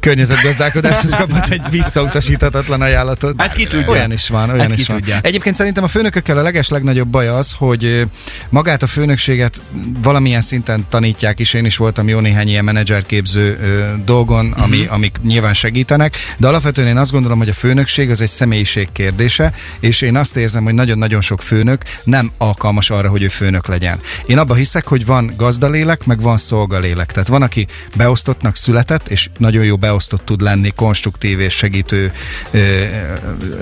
környezetgazdálkodáshoz 0.00 1.14
kapott 1.14 1.48
egy 1.48 1.62
visszautasíthatatlan 1.70 2.80
ajánlatot. 2.82 3.34
Hát 3.40 3.52
ki 3.52 3.66
tudja. 3.66 3.88
Olyan 3.88 4.12
is 4.12 4.28
van, 4.28 4.48
olyan 4.50 4.60
Hát 4.60 4.74
ki 4.74 4.80
is 4.80 4.86
van. 4.86 4.96
tudja. 4.96 5.18
Egyébként 5.22 5.54
szerintem 5.56 5.84
a 5.84 5.88
főnökökkel 5.88 6.38
a 6.38 6.42
leges 6.42 6.68
legnagyobb 6.68 7.08
baj 7.08 7.28
az, 7.28 7.52
hogy 7.58 8.06
magát 8.48 8.82
a 8.82 8.86
főnökséget 8.86 9.60
valamilyen 10.02 10.40
szinten 10.40 10.86
tanítják 10.88 11.38
is. 11.38 11.54
Én 11.54 11.64
is 11.64 11.76
voltam 11.76 12.08
jó 12.08 12.20
néhány 12.20 12.48
ilyen 12.48 12.64
menedzserképző 12.64 13.58
dolgon, 14.04 14.44
Mhm. 14.46 14.60
ami, 14.62 14.86
amik 14.86 15.16
nyilván 15.22 15.54
segítenek, 15.54 16.16
de 16.36 16.46
alapvetően 16.46 16.88
én 16.88 16.96
azt 16.96 17.10
gondolom, 17.10 17.38
hogy 17.38 17.48
a 17.48 17.52
főnökség 17.52 18.10
az 18.10 18.20
egy 18.20 18.28
személyiség 18.28 18.88
kérdése, 18.92 19.52
és 19.80 20.00
én 20.00 20.16
azt 20.16 20.36
érzem, 20.36 20.64
hogy 20.64 20.74
nagyon-nagyon 20.74 21.20
sok 21.20 21.42
főnök 21.42 21.82
nem 22.04 22.30
alkalmas 22.38 22.90
arra, 22.90 23.08
hogy 23.08 23.22
ő 23.22 23.28
főnök 23.28 23.66
legyen. 23.66 24.00
Én 24.26 24.38
abba 24.38 24.54
hiszek, 24.54 24.86
hogy 24.86 25.06
van 25.06 25.32
gazdalélek, 25.36 26.04
meg 26.06 26.20
van 26.20 26.36
szolgalélek. 26.36 27.12
Tehát 27.12 27.28
van, 27.28 27.42
aki 27.42 27.66
beosztottnak 27.96 28.56
született, 28.56 29.08
és 29.08 29.28
nagyon 29.38 29.64
jó 29.64 29.76
beosztott 29.78 30.24
tud 30.24 30.40
lenni, 30.40 30.72
konstruktív 30.76 31.40
és 31.40 31.54
segítő 31.54 32.12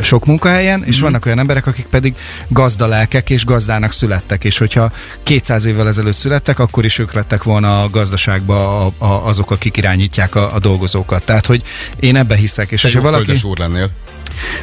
sok 0.02 0.26
munkahelyen, 0.26 0.84
és 0.84 1.00
vannak 1.00 1.26
olyan 1.26 1.38
emberek, 1.38 1.66
akik 1.66 1.86
pedig 1.86 2.14
gazdalelkek 2.48 3.30
és 3.30 3.44
gazdának 3.44 3.92
születtek, 3.92 4.44
és 4.44 4.58
hogyha 4.58 4.92
200 5.22 5.64
évvel 5.64 5.88
ezelőtt 5.88 6.14
születtek, 6.16 6.58
akkor 6.58 6.84
is 6.84 6.98
ők 6.98 7.12
lettek 7.12 7.42
volna 7.42 7.82
a 7.82 7.90
gazdaságba 7.90 8.80
a, 8.80 8.92
a, 8.98 9.26
azok, 9.26 9.50
akik 9.50 9.76
irányítják 9.76 10.34
a, 10.34 10.54
a 10.54 10.58
dolgozókat. 10.58 11.24
Tehát, 11.24 11.46
hogy 11.46 11.62
én 12.00 12.16
ebbe 12.16 12.36
hiszek, 12.36 12.70
és 12.70 12.80
Te 12.80 12.88
hogyha 12.88 13.10
valaki... 13.10 13.40
úr 13.44 13.58
lennél. 13.58 13.90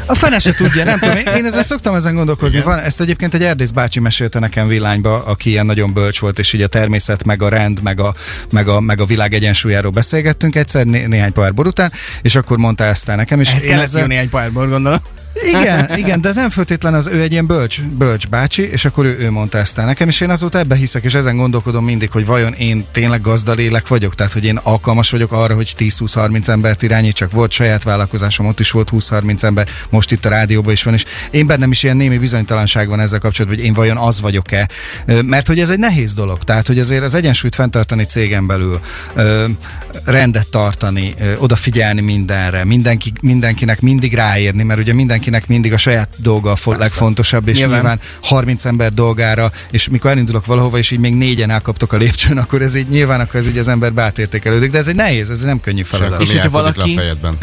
A 0.06 0.16
fene 0.16 0.40
se 0.40 0.54
tudja, 0.54 0.84
nem 0.84 1.00
tudom. 1.00 1.16
Én, 1.16 1.26
én 1.38 1.46
ezen 1.46 1.64
szoktam 1.64 1.96
ezen 1.96 2.16
gondolkozni. 2.16 2.58
Igen. 2.58 2.70
Van, 2.70 2.80
ezt 2.80 3.02
egyébként 3.02 3.34
egy 3.34 3.44
erdész 3.44 3.70
bácsi 3.72 4.00
mesélte 4.00 4.40
nekem 4.40 4.68
villányba, 4.68 5.24
aki 5.26 5.50
ilyen 5.50 5.66
nagyon 5.66 5.94
bölcs 5.94 6.20
volt, 6.20 6.40
és 6.40 6.54
így 6.54 6.62
a 6.62 6.68
természet, 6.68 7.24
meg 7.24 7.42
a 7.42 7.50
rend, 7.50 7.82
meg 7.82 8.00
a, 8.00 8.14
meg 8.52 8.68
a, 8.68 8.80
meg 8.80 9.02
a 9.02 9.06
világ 9.06 9.34
egyensúlyáról 9.34 9.92
beszélgettünk 9.92 10.56
egyszer 10.56 10.86
né, 10.86 11.06
néhány 11.06 11.34
pár 11.34 11.54
bor 11.54 11.68
után, 11.68 11.92
és 12.22 12.36
akkor 12.36 12.58
mondta 12.58 12.84
ezt 12.84 13.10
el 13.10 13.16
nekem. 13.16 13.40
És 13.40 13.50
Ehhez 13.50 13.64
én 13.64 13.70
kellett 13.70 13.86
ezzel- 13.86 14.08
néhány 14.08 14.30
pár 14.30 14.52
bor, 14.52 14.70
gondolom. 14.70 15.00
Igen, 15.42 15.98
igen, 15.98 16.22
de 16.22 16.32
nem 16.34 16.50
feltétlen 16.50 16.94
az 16.94 17.08
ő 17.08 17.22
egy 17.22 17.32
ilyen 17.32 17.46
bölcs, 17.46 17.82
bölcs 17.82 18.28
bácsi, 18.28 18.62
és 18.62 18.86
akkor 18.86 19.06
ő, 19.06 19.18
ő 19.20 19.32
mondta 19.32 19.58
ezt 19.58 19.78
el 19.78 19.86
nekem, 19.86 20.08
és 20.08 20.22
én 20.22 20.30
azóta 20.30 20.58
ebbe 20.58 20.76
hiszek, 20.76 21.04
és 21.04 21.14
ezen 21.14 21.38
gondolkodom 21.38 21.86
mindig, 21.86 22.12
hogy 22.12 22.26
vajon 22.26 22.54
én 22.54 22.86
tényleg 22.92 23.22
gazdalélek 23.22 23.88
vagyok, 23.88 24.16
tehát 24.16 24.34
hogy 24.34 24.46
én 24.46 24.60
alkalmas 24.64 25.10
vagyok 25.10 25.32
arra, 25.32 25.56
hogy 25.56 25.76
10-20-30 25.78 26.48
embert 26.48 26.82
irányítsak. 26.82 27.32
Volt 27.32 27.52
saját 27.52 27.84
vállalkozásom, 27.84 28.46
ott 28.46 28.60
is 28.60 28.72
volt 28.72 28.90
20-30 28.92 29.44
ember, 29.44 29.68
most 29.90 30.12
itt 30.12 30.26
a 30.26 30.30
rádióban 30.30 30.74
is 30.74 30.84
van, 30.84 30.94
és 30.94 31.06
én 31.32 31.48
bennem 31.48 31.72
is 31.72 31.84
ilyen 31.84 31.98
némi 31.98 32.18
bizonytalanság 32.18 32.88
van 32.88 33.00
ezzel 33.00 33.20
kapcsolatban, 33.20 33.60
hogy 33.60 33.68
én 33.68 33.74
vajon 33.74 33.98
az 33.98 34.22
vagyok-e. 34.22 34.70
Mert 35.22 35.48
hogy 35.48 35.60
ez 35.60 35.70
egy 35.70 35.80
nehéz 35.80 36.14
dolog, 36.14 36.44
tehát 36.44 36.68
hogy 36.68 36.80
azért 36.80 37.04
az 37.04 37.14
egyensúlyt 37.14 37.56
fenntartani 37.56 38.04
cégen 38.04 38.48
belül, 38.48 38.80
rendet 40.04 40.50
tartani, 40.50 41.16
odafigyelni 41.38 42.02
mindenre, 42.02 42.66
mindenki, 42.66 43.14
mindenkinek 43.22 43.82
mindig 43.82 44.14
ráérni, 44.14 44.64
mert 44.64 44.80
ugye 44.80 44.94
mindenkinek 45.24 45.48
mindig 45.48 45.74
a 45.74 45.78
saját 45.78 46.10
dolga 46.18 46.52
a 46.52 46.56
fo- 46.56 46.78
legfontosabb, 46.78 47.48
és 47.48 47.56
Nyilván. 47.58 47.74
nyilván. 47.80 48.00
nyilván 48.02 48.30
30 48.30 48.66
ember 48.66 48.94
dolgára, 48.94 49.52
és 49.72 49.88
mikor 49.90 50.12
elindulok 50.12 50.46
valahova, 50.46 50.78
és 50.78 50.92
így 50.92 51.00
még 51.00 51.16
négyen 51.16 51.50
elkaptok 51.50 51.94
a 51.94 51.98
lépcsőn, 51.98 52.38
akkor 52.38 52.62
ez 52.62 52.76
így 52.76 52.88
nyilván 52.90 53.20
akkor 53.20 53.36
ez 53.36 53.48
így 53.48 53.58
az 53.58 53.68
ember 53.68 53.92
átértékelődik, 53.96 54.72
de 54.72 54.78
ez 54.78 54.88
egy 54.88 54.96
nehéz, 54.96 55.30
ez 55.30 55.40
egy 55.40 55.46
nem 55.46 55.60
könnyű 55.60 55.82
És 55.82 55.88
feladat. 55.88 56.22
És 56.22 56.28
mi 56.32 56.34
hogyha 56.34 56.50
valaki- 56.50 56.78
le 56.78 56.84
a 56.84 56.96
fejedben? 56.96 57.38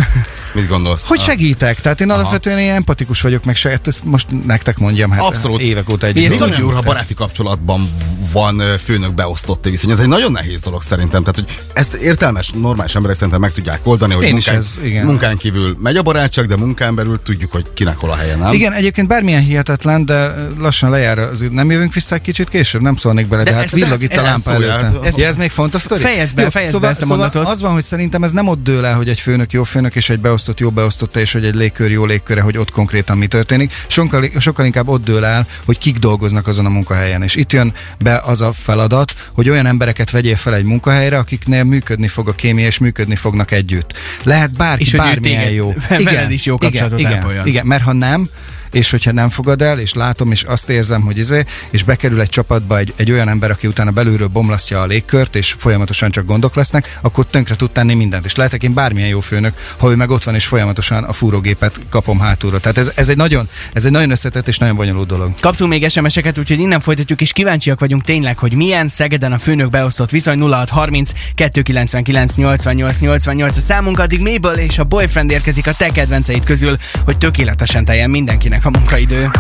Mit 0.55 0.69
gondolsz? 0.69 1.03
Hogy 1.07 1.21
segítek? 1.21 1.81
Tehát 1.81 2.01
én 2.01 2.11
alapvetően 2.11 2.59
ilyen 2.59 2.75
empatikus 2.75 3.21
vagyok, 3.21 3.45
meg 3.45 3.57
se, 3.57 3.81
ezt 3.85 4.05
most 4.05 4.27
nektek 4.47 4.79
mondjam, 4.79 5.11
hát 5.11 5.21
Abszolút. 5.21 5.61
évek 5.61 5.91
óta 5.91 6.07
ezt 6.07 6.29
Tudod, 6.29 6.61
úr, 6.61 6.75
ha 6.75 6.81
baráti 6.81 7.15
kapcsolatban 7.15 7.91
van 8.33 8.63
főnök 8.79 9.15
beosztott 9.15 9.65
viszony, 9.65 9.91
ez 9.91 9.99
egy 9.99 10.09
nagyon 10.09 10.33
nehéz 10.33 10.61
dolog 10.61 10.83
szerintem. 10.83 11.23
Tehát, 11.23 11.35
hogy 11.35 11.57
ezt 11.75 11.95
értelmes, 11.95 12.51
normális 12.51 12.95
emberek 12.95 13.17
szerintem 13.17 13.41
meg 13.41 13.53
tudják 13.53 13.87
oldani, 13.87 14.15
hogy 14.15 14.25
Én 14.25 14.37
is 14.37 14.45
munkán, 14.47 14.63
ez, 14.63 14.79
igen. 14.85 15.07
munkán 15.07 15.37
kívül 15.37 15.77
megy 15.83 15.97
a 15.97 16.03
barátság, 16.03 16.47
de 16.47 16.57
munkán 16.57 16.95
belül 16.95 17.21
tudjuk, 17.23 17.53
hogy 17.53 17.67
kinek 17.75 17.97
hol 17.97 18.11
a 18.11 18.15
helye, 18.17 18.37
nem? 18.37 18.53
Igen, 18.53 18.73
egyébként 18.73 19.09
bármilyen 19.09 19.43
hihetetlen, 19.43 20.05
de 20.07 20.35
lassan 20.59 20.91
lejár 20.91 21.19
az. 21.19 21.45
Nem 21.51 21.71
jövünk 21.71 21.93
vissza 21.93 22.15
egy 22.15 22.21
kicsit 22.21 22.49
később? 22.49 22.81
Nem 22.83 22.97
szólnék 22.97 23.27
bele, 23.27 23.43
de, 23.43 23.51
De 23.51 23.57
hát 23.57 23.65
ez- 23.65 23.73
villog 23.73 24.03
itt 24.03 24.11
ez- 24.11 24.19
a 24.19 24.23
lámpa 24.23 24.53
előttem. 24.53 24.79
hát- 24.95 25.05
Ez, 25.05 25.19
ja, 25.19 25.27
ez 25.27 25.37
még 25.37 25.51
fontos 25.51 25.83
sztori? 25.83 26.01
Fejezd 26.01 26.35
be, 26.35 26.51
fejezd 26.51 26.73
be 26.73 26.77
szóval, 26.77 26.91
ezt 26.91 27.01
a 27.01 27.03
szóval 27.03 27.19
mondatot. 27.19 27.49
az 27.53 27.61
van, 27.61 27.73
hogy 27.73 27.85
szerintem 27.85 28.23
ez 28.23 28.33
nem 28.33 28.49
ott 28.49 28.63
dől 28.63 28.85
el, 28.85 28.95
hogy 28.97 29.09
egy 29.09 29.21
főnök 29.21 29.53
jó 29.53 29.63
főnök, 29.65 29.97
és 29.97 30.11
egy 30.11 30.21
beosztott 30.21 30.61
jó 30.61 30.71
beosztotta, 30.71 31.21
és 31.21 31.33
hogy 31.33 31.45
egy 31.45 31.55
légkör 31.55 31.91
jó 31.91 32.05
légköre, 32.05 32.41
hogy 32.41 32.57
ott 32.59 32.71
konkrétan 32.71 33.19
mi 33.19 33.27
történik. 33.27 33.73
Sokkal, 33.87 34.31
sokkal 34.39 34.65
inkább 34.65 34.89
ott 34.89 35.05
dől 35.05 35.25
el, 35.25 35.47
hogy 35.65 35.79
kik 35.79 35.99
dolgoznak 35.99 36.47
azon 36.47 36.67
a 36.67 36.69
munkahelyen. 36.69 37.23
És 37.23 37.35
itt 37.37 37.53
jön 37.53 37.73
be 37.99 38.21
az 38.25 38.41
a 38.41 38.53
feladat, 38.53 39.15
hogy 39.33 39.49
olyan 39.49 39.67
embereket 39.67 40.11
vegyél 40.11 40.37
fel 40.37 40.55
egy 40.55 40.65
munkahelyre, 40.65 41.19
akiknél 41.19 41.65
működni 41.65 42.07
fog 42.09 42.29
a 42.29 42.33
kémia, 42.33 42.67
és 42.67 42.79
működni 42.79 43.15
fognak 43.15 43.51
együtt. 43.51 43.93
Lehet 44.23 44.57
bárki, 44.57 44.83
És 44.83 44.91
bármilyen 44.93 45.41
téged- 45.41 45.55
jó. 45.57 45.75
veled 46.05 46.31
is 46.31 46.45
jó 46.45 46.57
kapcsolatot 46.59 46.99
igen, 46.99 47.13
ápoljon. 47.13 47.47
igen, 47.47 47.60
igen, 47.61 47.67
mert 47.67 47.83
ha 47.83 47.93
nem, 47.93 48.29
és 48.75 48.91
hogyha 48.91 49.13
nem 49.13 49.29
fogad 49.29 49.63
el, 49.63 49.79
és 49.79 49.95
látom, 49.95 50.31
és 50.31 50.43
azt 50.43 50.69
érzem, 50.69 51.01
hogy 51.03 51.19
izé, 51.19 51.45
és 51.71 51.83
bekerül 51.83 52.21
egy 52.21 52.29
csapatba 52.29 52.79
egy, 52.79 52.93
egy 52.97 53.11
olyan 53.11 53.29
ember, 53.29 53.51
aki 53.51 53.67
utána 53.67 53.91
belülről 53.91 54.29
bomlasztja 54.29 54.81
a 54.81 54.87
légkört, 54.87 55.37
és 55.37 55.53
folyamatosan 55.59 56.11
csak 56.11 56.27
gondok 56.27 56.55
lesznek, 56.55 56.99
akkor 57.03 57.27
tönkre 57.27 57.55
tud 57.55 57.71
tenni 57.71 57.95
mindent. 57.95 58.25
És 58.25 58.35
lehetek 58.35 58.63
én 58.63 58.75
bármilyen 58.75 59.09
jó 59.09 59.21
főnök, 59.21 59.55
ha 59.77 59.91
ő 59.91 59.95
meg 59.95 60.11
ott 60.11 60.25
van, 60.25 60.35
és 60.35 60.47
folyamatosan 60.47 61.05
a 61.05 61.13
fúrógépet 61.13 61.81
kapom 61.89 62.19
hátulra. 62.19 62.61
Tehát 62.61 62.79
ez, 62.79 62.93
ez, 62.95 63.09
egy, 63.09 63.17
nagyon, 63.17 63.49
ez 63.73 63.85
egy 63.85 63.93
nagyon 63.93 64.11
összetett 64.11 64.49
és 64.49 64.59
nagyon 64.59 64.77
bonyolult 64.77 65.09
dolog. 65.09 65.33
Kaptunk 65.41 65.71
még 65.71 65.89
SMS-eket, 65.89 66.39
úgyhogy 66.39 66.59
innen 66.59 66.81
folytatjuk, 66.81 67.21
és 67.21 67.33
kíváncsiak 67.33 67.81
vagyunk 67.81 68.03
tényleg, 68.03 68.39
hogy 68.39 68.55
milyen 68.55 68.89
Szegeden 68.89 69.33
a 69.33 69.39
főnök 69.39 69.71
beosztott 69.71 70.11
viszony 70.11 70.41
0630 70.41 71.13
299 71.35 72.37
88 72.37 73.01
88 73.01 73.57
a 73.57 73.61
számunk, 73.61 73.99
addig 73.99 74.21
Mabel 74.21 74.59
és 74.59 74.79
a 74.79 74.85
boyfriend 74.85 75.31
érkezik 75.31 75.67
a 75.67 75.73
te 75.73 75.91
kedvenceid 75.91 76.45
közül, 76.45 76.77
hogy 77.05 77.19
tökéletesen 77.19 77.85
teljen 77.85 78.11
mindenkinek 78.11 78.60
a 78.65 78.71
munkaidő. 78.71 79.31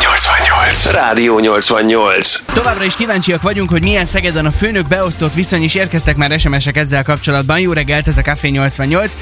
88. 0.00 0.92
Rádió 0.92 1.38
88. 1.38 2.42
Továbbra 2.52 2.84
is 2.84 2.94
kíváncsiak 2.94 3.42
vagyunk, 3.42 3.70
hogy 3.70 3.82
milyen 3.82 4.04
Szegeden 4.04 4.46
a 4.46 4.50
főnök 4.50 4.88
beosztott 4.88 5.34
viszony, 5.34 5.62
is 5.62 5.74
érkeztek 5.74 6.16
már 6.16 6.38
SMS-ek 6.38 6.76
ezzel 6.76 7.02
kapcsolatban. 7.02 7.60
Jó 7.60 7.72
reggelt, 7.72 8.08
ez 8.08 8.18
a 8.18 8.22
Café 8.22 8.48
88. 8.48 9.16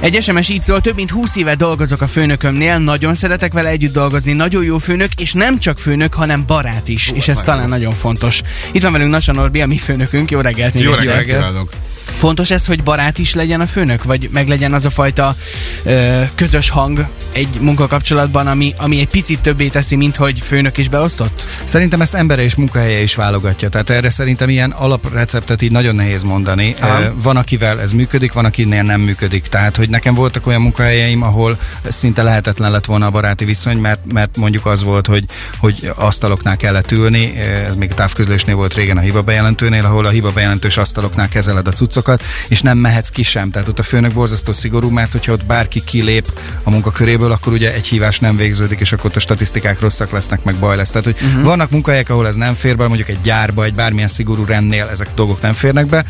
Egy 0.00 0.22
SMS 0.22 0.48
így 0.48 0.62
szól, 0.62 0.80
több 0.80 0.94
mint 0.94 1.10
20 1.10 1.36
éve 1.36 1.54
dolgozok 1.54 2.00
a 2.00 2.06
főnökömnél, 2.06 2.78
nagyon 2.78 3.14
szeretek 3.14 3.52
vele 3.52 3.68
együtt 3.68 3.92
dolgozni, 3.92 4.32
nagyon 4.32 4.64
jó 4.64 4.78
főnök, 4.78 5.12
és 5.16 5.32
nem 5.32 5.58
csak 5.58 5.78
főnök, 5.78 6.14
hanem 6.14 6.46
barát 6.46 6.88
is, 6.88 7.10
és 7.14 7.28
ez 7.28 7.40
talán 7.40 7.68
nagyon 7.68 7.92
fontos. 7.92 8.42
Itt 8.72 8.82
van 8.82 8.92
velünk 8.92 9.10
Nasa 9.10 9.32
Norbi, 9.32 9.60
a 9.60 9.66
mi 9.66 9.76
főnökünk, 9.76 10.30
jó 10.30 10.40
reggelt! 10.40 10.80
Jó 10.80 10.92
reggelt 10.92 11.24
kívánok! 11.24 11.70
Fontos 12.16 12.50
ez, 12.50 12.66
hogy 12.66 12.82
barát 12.82 13.18
is 13.18 13.34
legyen 13.34 13.60
a 13.60 13.66
főnök, 13.66 14.04
vagy 14.04 14.28
meg 14.32 14.48
legyen 14.48 14.74
az 14.74 14.84
a 14.84 14.90
fajta 14.90 15.34
ö, 15.82 16.22
közös 16.34 16.70
hang 16.70 17.06
egy 17.32 17.48
munkakapcsolatban, 17.60 18.46
ami, 18.46 18.74
ami 18.76 18.98
egy 18.98 19.08
picit 19.08 19.40
többé 19.40 19.68
teszi, 19.68 19.96
mint 19.96 20.16
hogy 20.16 20.40
főnök 20.40 20.76
is 20.78 20.88
beosztott? 20.88 21.46
Szerintem 21.64 22.00
ezt 22.00 22.14
embere 22.14 22.42
és 22.42 22.54
munkahelye 22.54 23.00
is 23.00 23.14
válogatja. 23.14 23.68
Tehát 23.68 23.90
erre 23.90 24.10
szerintem 24.10 24.48
ilyen 24.48 24.70
alapreceptet 24.70 25.62
így 25.62 25.70
nagyon 25.70 25.94
nehéz 25.94 26.22
mondani. 26.22 26.74
Aha. 26.80 27.12
Van, 27.22 27.36
akivel 27.36 27.80
ez 27.80 27.92
működik, 27.92 28.32
van, 28.32 28.44
akinél 28.44 28.82
nem 28.82 29.00
működik. 29.00 29.46
Tehát, 29.46 29.76
hogy 29.76 29.87
nekem 29.88 30.14
voltak 30.14 30.46
olyan 30.46 30.60
munkahelyeim, 30.60 31.22
ahol 31.22 31.58
szinte 31.88 32.22
lehetetlen 32.22 32.70
lett 32.70 32.84
volna 32.84 33.06
a 33.06 33.10
baráti 33.10 33.44
viszony, 33.44 33.76
mert, 33.76 34.12
mert 34.12 34.36
mondjuk 34.36 34.66
az 34.66 34.82
volt, 34.82 35.06
hogy, 35.06 35.24
hogy 35.58 35.92
asztaloknál 35.94 36.56
kellett 36.56 36.92
ülni, 36.92 37.36
ez 37.36 37.76
még 37.76 37.90
a 37.90 37.94
távközlésnél 37.94 38.54
volt 38.54 38.74
régen 38.74 38.96
a 38.96 39.00
hiba 39.00 39.22
bejelentőnél, 39.22 39.84
ahol 39.84 40.04
a 40.04 40.10
hiba 40.10 40.30
bejelentős 40.30 40.76
asztaloknál 40.76 41.28
kezeled 41.28 41.66
a 41.66 41.72
cuccokat, 41.72 42.22
és 42.48 42.62
nem 42.62 42.78
mehetsz 42.78 43.08
ki 43.08 43.22
sem. 43.22 43.50
Tehát 43.50 43.68
ott 43.68 43.78
a 43.78 43.82
főnök 43.82 44.12
borzasztó 44.12 44.52
szigorú, 44.52 44.88
mert 44.88 45.12
hogyha 45.12 45.32
ott 45.32 45.44
bárki 45.44 45.84
kilép 45.84 46.38
a 46.62 46.70
munkaköréből, 46.70 47.32
akkor 47.32 47.52
ugye 47.52 47.74
egy 47.74 47.86
hívás 47.86 48.18
nem 48.18 48.36
végződik, 48.36 48.80
és 48.80 48.92
akkor 48.92 49.10
a 49.14 49.18
statisztikák 49.18 49.80
rosszak 49.80 50.10
lesznek, 50.10 50.44
meg 50.44 50.54
baj 50.54 50.76
lesz. 50.76 50.90
Tehát, 50.90 51.04
hogy 51.04 51.16
uh-huh. 51.22 51.44
vannak 51.44 51.70
munkahelyek, 51.70 52.10
ahol 52.10 52.26
ez 52.26 52.34
nem 52.34 52.54
fér 52.54 52.76
be, 52.76 52.86
mondjuk 52.86 53.08
egy 53.08 53.20
gyárba, 53.20 53.64
egy 53.64 53.74
bármilyen 53.74 54.08
szigorú 54.08 54.44
rendnél 54.44 54.88
ezek 54.90 55.06
a 55.06 55.14
dolgok 55.14 55.40
nem 55.40 55.52
férnek 55.52 55.86
be. 55.86 56.04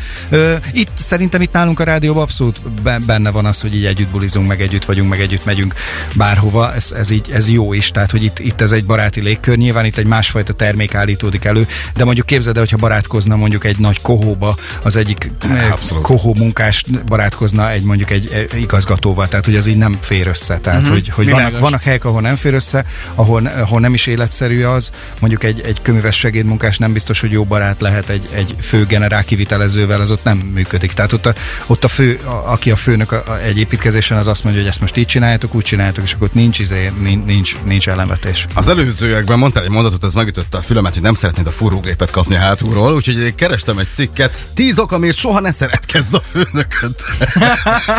Itt 0.71 0.91
szerintem 0.93 1.41
itt 1.41 1.51
nálunk 1.51 1.79
a 1.79 1.83
rádióban 1.83 2.23
abszolút 2.23 2.61
be- 2.81 2.99
benne 3.05 3.31
van 3.31 3.45
az, 3.45 3.61
hogy 3.61 3.68
így 3.75 3.85
együtt 3.85 4.09
bulizunk, 4.09 4.47
meg 4.47 4.61
együtt 4.61 4.85
vagyunk, 4.85 5.09
meg 5.09 5.21
együtt 5.21 5.45
megyünk 5.45 5.73
bárhova. 6.15 6.73
Ez, 6.73 6.91
ez 6.97 7.09
így 7.09 7.29
ez 7.31 7.49
jó 7.49 7.73
is, 7.73 7.91
tehát 7.91 8.11
hogy 8.11 8.23
itt, 8.23 8.39
itt 8.39 8.61
ez 8.61 8.71
egy 8.71 8.85
baráti 8.85 9.21
légkör, 9.21 9.57
nyilván 9.57 9.85
itt 9.85 9.97
egy 9.97 10.05
másfajta 10.05 10.53
termék 10.53 10.95
állítódik 10.95 11.45
elő, 11.45 11.67
de 11.95 12.03
mondjuk 12.03 12.25
képzeld 12.25 12.55
el, 12.55 12.61
hogyha 12.61 12.77
barátkozna 12.77 13.35
mondjuk 13.35 13.65
egy 13.65 13.77
nagy 13.77 14.01
kohóba, 14.01 14.55
az 14.83 14.95
egyik 14.95 15.31
eh, 15.49 15.71
abszolút. 15.71 16.03
kohó 16.03 16.35
munkás 16.37 16.83
barátkozna 17.05 17.71
egy 17.71 17.83
mondjuk 17.83 18.11
egy 18.11 18.29
eh, 18.33 18.59
igazgatóval, 18.61 19.27
tehát 19.27 19.45
hogy 19.45 19.55
az 19.55 19.67
így 19.67 19.77
nem 19.77 19.97
fér 20.01 20.27
össze. 20.27 20.57
Tehát, 20.57 20.79
uh-huh. 20.79 20.95
hogy, 20.95 21.09
hogy 21.09 21.25
vannak, 21.25 21.39
Világos. 21.39 21.59
vannak 21.59 21.81
helyek, 21.81 22.05
ahol 22.05 22.21
nem 22.21 22.35
fér 22.35 22.53
össze, 22.53 22.85
ahol, 23.15 23.45
ahol 23.45 23.79
nem 23.79 23.93
is 23.93 24.07
életszerű 24.07 24.63
az, 24.63 24.91
mondjuk 25.19 25.43
egy, 25.43 25.61
egy 25.61 25.81
köműves 25.81 26.15
segédmunkás 26.17 26.77
nem 26.77 26.93
biztos, 26.93 27.19
hogy 27.19 27.31
jó 27.31 27.43
barát 27.43 27.81
lehet 27.81 28.09
egy, 28.09 28.29
egy 28.31 28.55
fő 28.61 28.85
generál 28.85 29.23
kivitelezővel, 29.23 30.01
az 30.01 30.11
ott 30.11 30.23
nem 30.23 30.37
működik. 30.37 30.93
Tehát 30.93 31.13
ott 31.13 31.25
a, 31.25 31.33
ott 31.67 31.83
a 31.83 31.87
fő, 31.87 32.19
a, 32.23 32.51
aki 32.51 32.71
a 32.71 32.75
főnök 32.75 33.11
a, 33.11 33.23
a, 33.27 33.39
egy 33.39 33.57
építkezésen, 33.59 34.17
az 34.17 34.27
azt 34.27 34.43
mondja, 34.43 34.61
hogy 34.61 34.69
ezt 34.71 34.79
most 34.81 34.97
így 34.97 35.05
csináljátok, 35.05 35.55
úgy 35.55 35.63
csináljátok, 35.63 36.03
és 36.03 36.13
akkor 36.13 36.29
nincs, 36.31 36.59
izé, 36.59 36.91
nincs, 37.01 37.25
nincs, 37.25 37.55
nincs 37.65 37.89
ellenvetés. 37.89 38.47
Az 38.53 38.69
előzőekben 38.69 39.37
mondtál 39.37 39.63
egy 39.63 39.69
mondatot, 39.71 40.03
ez 40.03 40.13
megütötte 40.13 40.57
a 40.57 40.61
fülemet, 40.61 40.93
hogy 40.93 41.01
nem 41.01 41.13
szeretnéd 41.13 41.47
a 41.47 41.51
fúrógépet 41.51 42.11
kapni 42.11 42.35
a 42.35 42.39
hátulról, 42.39 42.93
úgyhogy 42.93 43.19
én 43.19 43.35
kerestem 43.35 43.77
egy 43.77 43.87
cikket. 43.93 44.43
Tíz 44.55 44.79
ok, 44.79 44.91
amiért 44.91 45.17
soha 45.17 45.39
ne 45.39 45.51
szeretkezz 45.51 46.13
a 46.13 46.21
főnököt. 46.31 47.01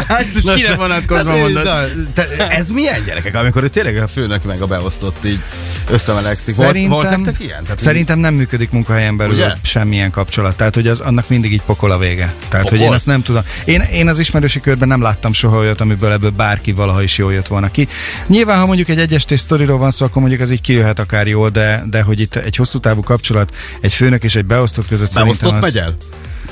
Ez 0.09 0.45
most 0.45 0.55
kire 0.55 0.75
vonatkozva 0.75 1.31
Hát, 1.31 1.41
mondod? 1.41 1.65
na, 1.65 1.81
te, 2.15 2.49
ez 2.49 2.71
milyen 2.71 3.05
gyerekek, 3.05 3.35
amikor 3.35 3.69
tényleg 3.69 3.97
a 3.97 4.07
főnök 4.07 4.45
meg 4.45 4.61
a 4.61 4.67
beosztott 4.67 5.25
így 5.25 5.41
összemelegszik? 5.89 6.55
Volt, 6.55 6.87
volt 6.87 7.11
nektek 7.11 7.41
ilyen? 7.41 7.63
Tehát, 7.63 7.79
szerintem 7.79 8.19
nem 8.19 8.35
működik 8.35 8.71
munkahelyen 8.71 9.17
belül 9.17 9.35
Ugye? 9.35 9.53
semmilyen 9.63 10.11
kapcsolat. 10.11 10.57
Tehát, 10.57 10.75
hogy 10.75 10.87
az, 10.87 11.01
annak 11.01 11.29
mindig 11.29 11.53
így 11.53 11.63
pokol 11.63 11.91
a 11.91 11.99
vége. 11.99 12.35
Tehát, 12.49 12.65
hogy 12.69 12.75
én 12.79 12.81
Pokol? 12.81 12.95
azt 12.97 13.07
nem 13.07 13.23
tudom. 13.23 13.43
Én, 13.65 13.81
én 13.81 14.09
az 14.09 14.19
ismerősi 14.19 14.61
körben 14.61 14.89
nem 14.89 15.03
láttam 15.03 15.33
soha 15.33 15.50
olyat, 15.57 15.81
amiből 15.81 16.13
ebből 16.13 16.31
bárki 16.31 16.73
valaha 16.73 17.03
is 17.03 17.19
jól 17.19 17.33
jött 17.33 17.47
volna 17.47 17.71
ki. 17.71 17.89
Nyilván, 18.27 18.59
ha 18.59 18.67
mondjuk 18.67 18.89
egy 18.89 18.99
egyestés 18.99 19.41
sztoriról 19.41 19.79
van 19.79 19.91
szó, 19.91 20.05
akkor 20.05 20.21
mondjuk 20.21 20.43
az 20.43 20.51
így 20.51 20.61
kijöhet 20.61 20.99
akár 20.99 21.27
jól, 21.27 21.49
de, 21.49 21.83
de 21.91 22.03
hogy 22.03 22.21
itt 22.21 22.37
egy 22.37 22.57
hosszú 22.57 22.79
távú 22.79 23.03
kapcsolat 23.03 23.55
egy 23.81 23.93
főnök 23.93 24.23
és 24.23 24.35
egy 24.35 24.47
beosztott 24.47 24.87
között 24.87 25.15
Beosztott 25.15 25.61
megy 25.61 25.79
el? 25.79 25.95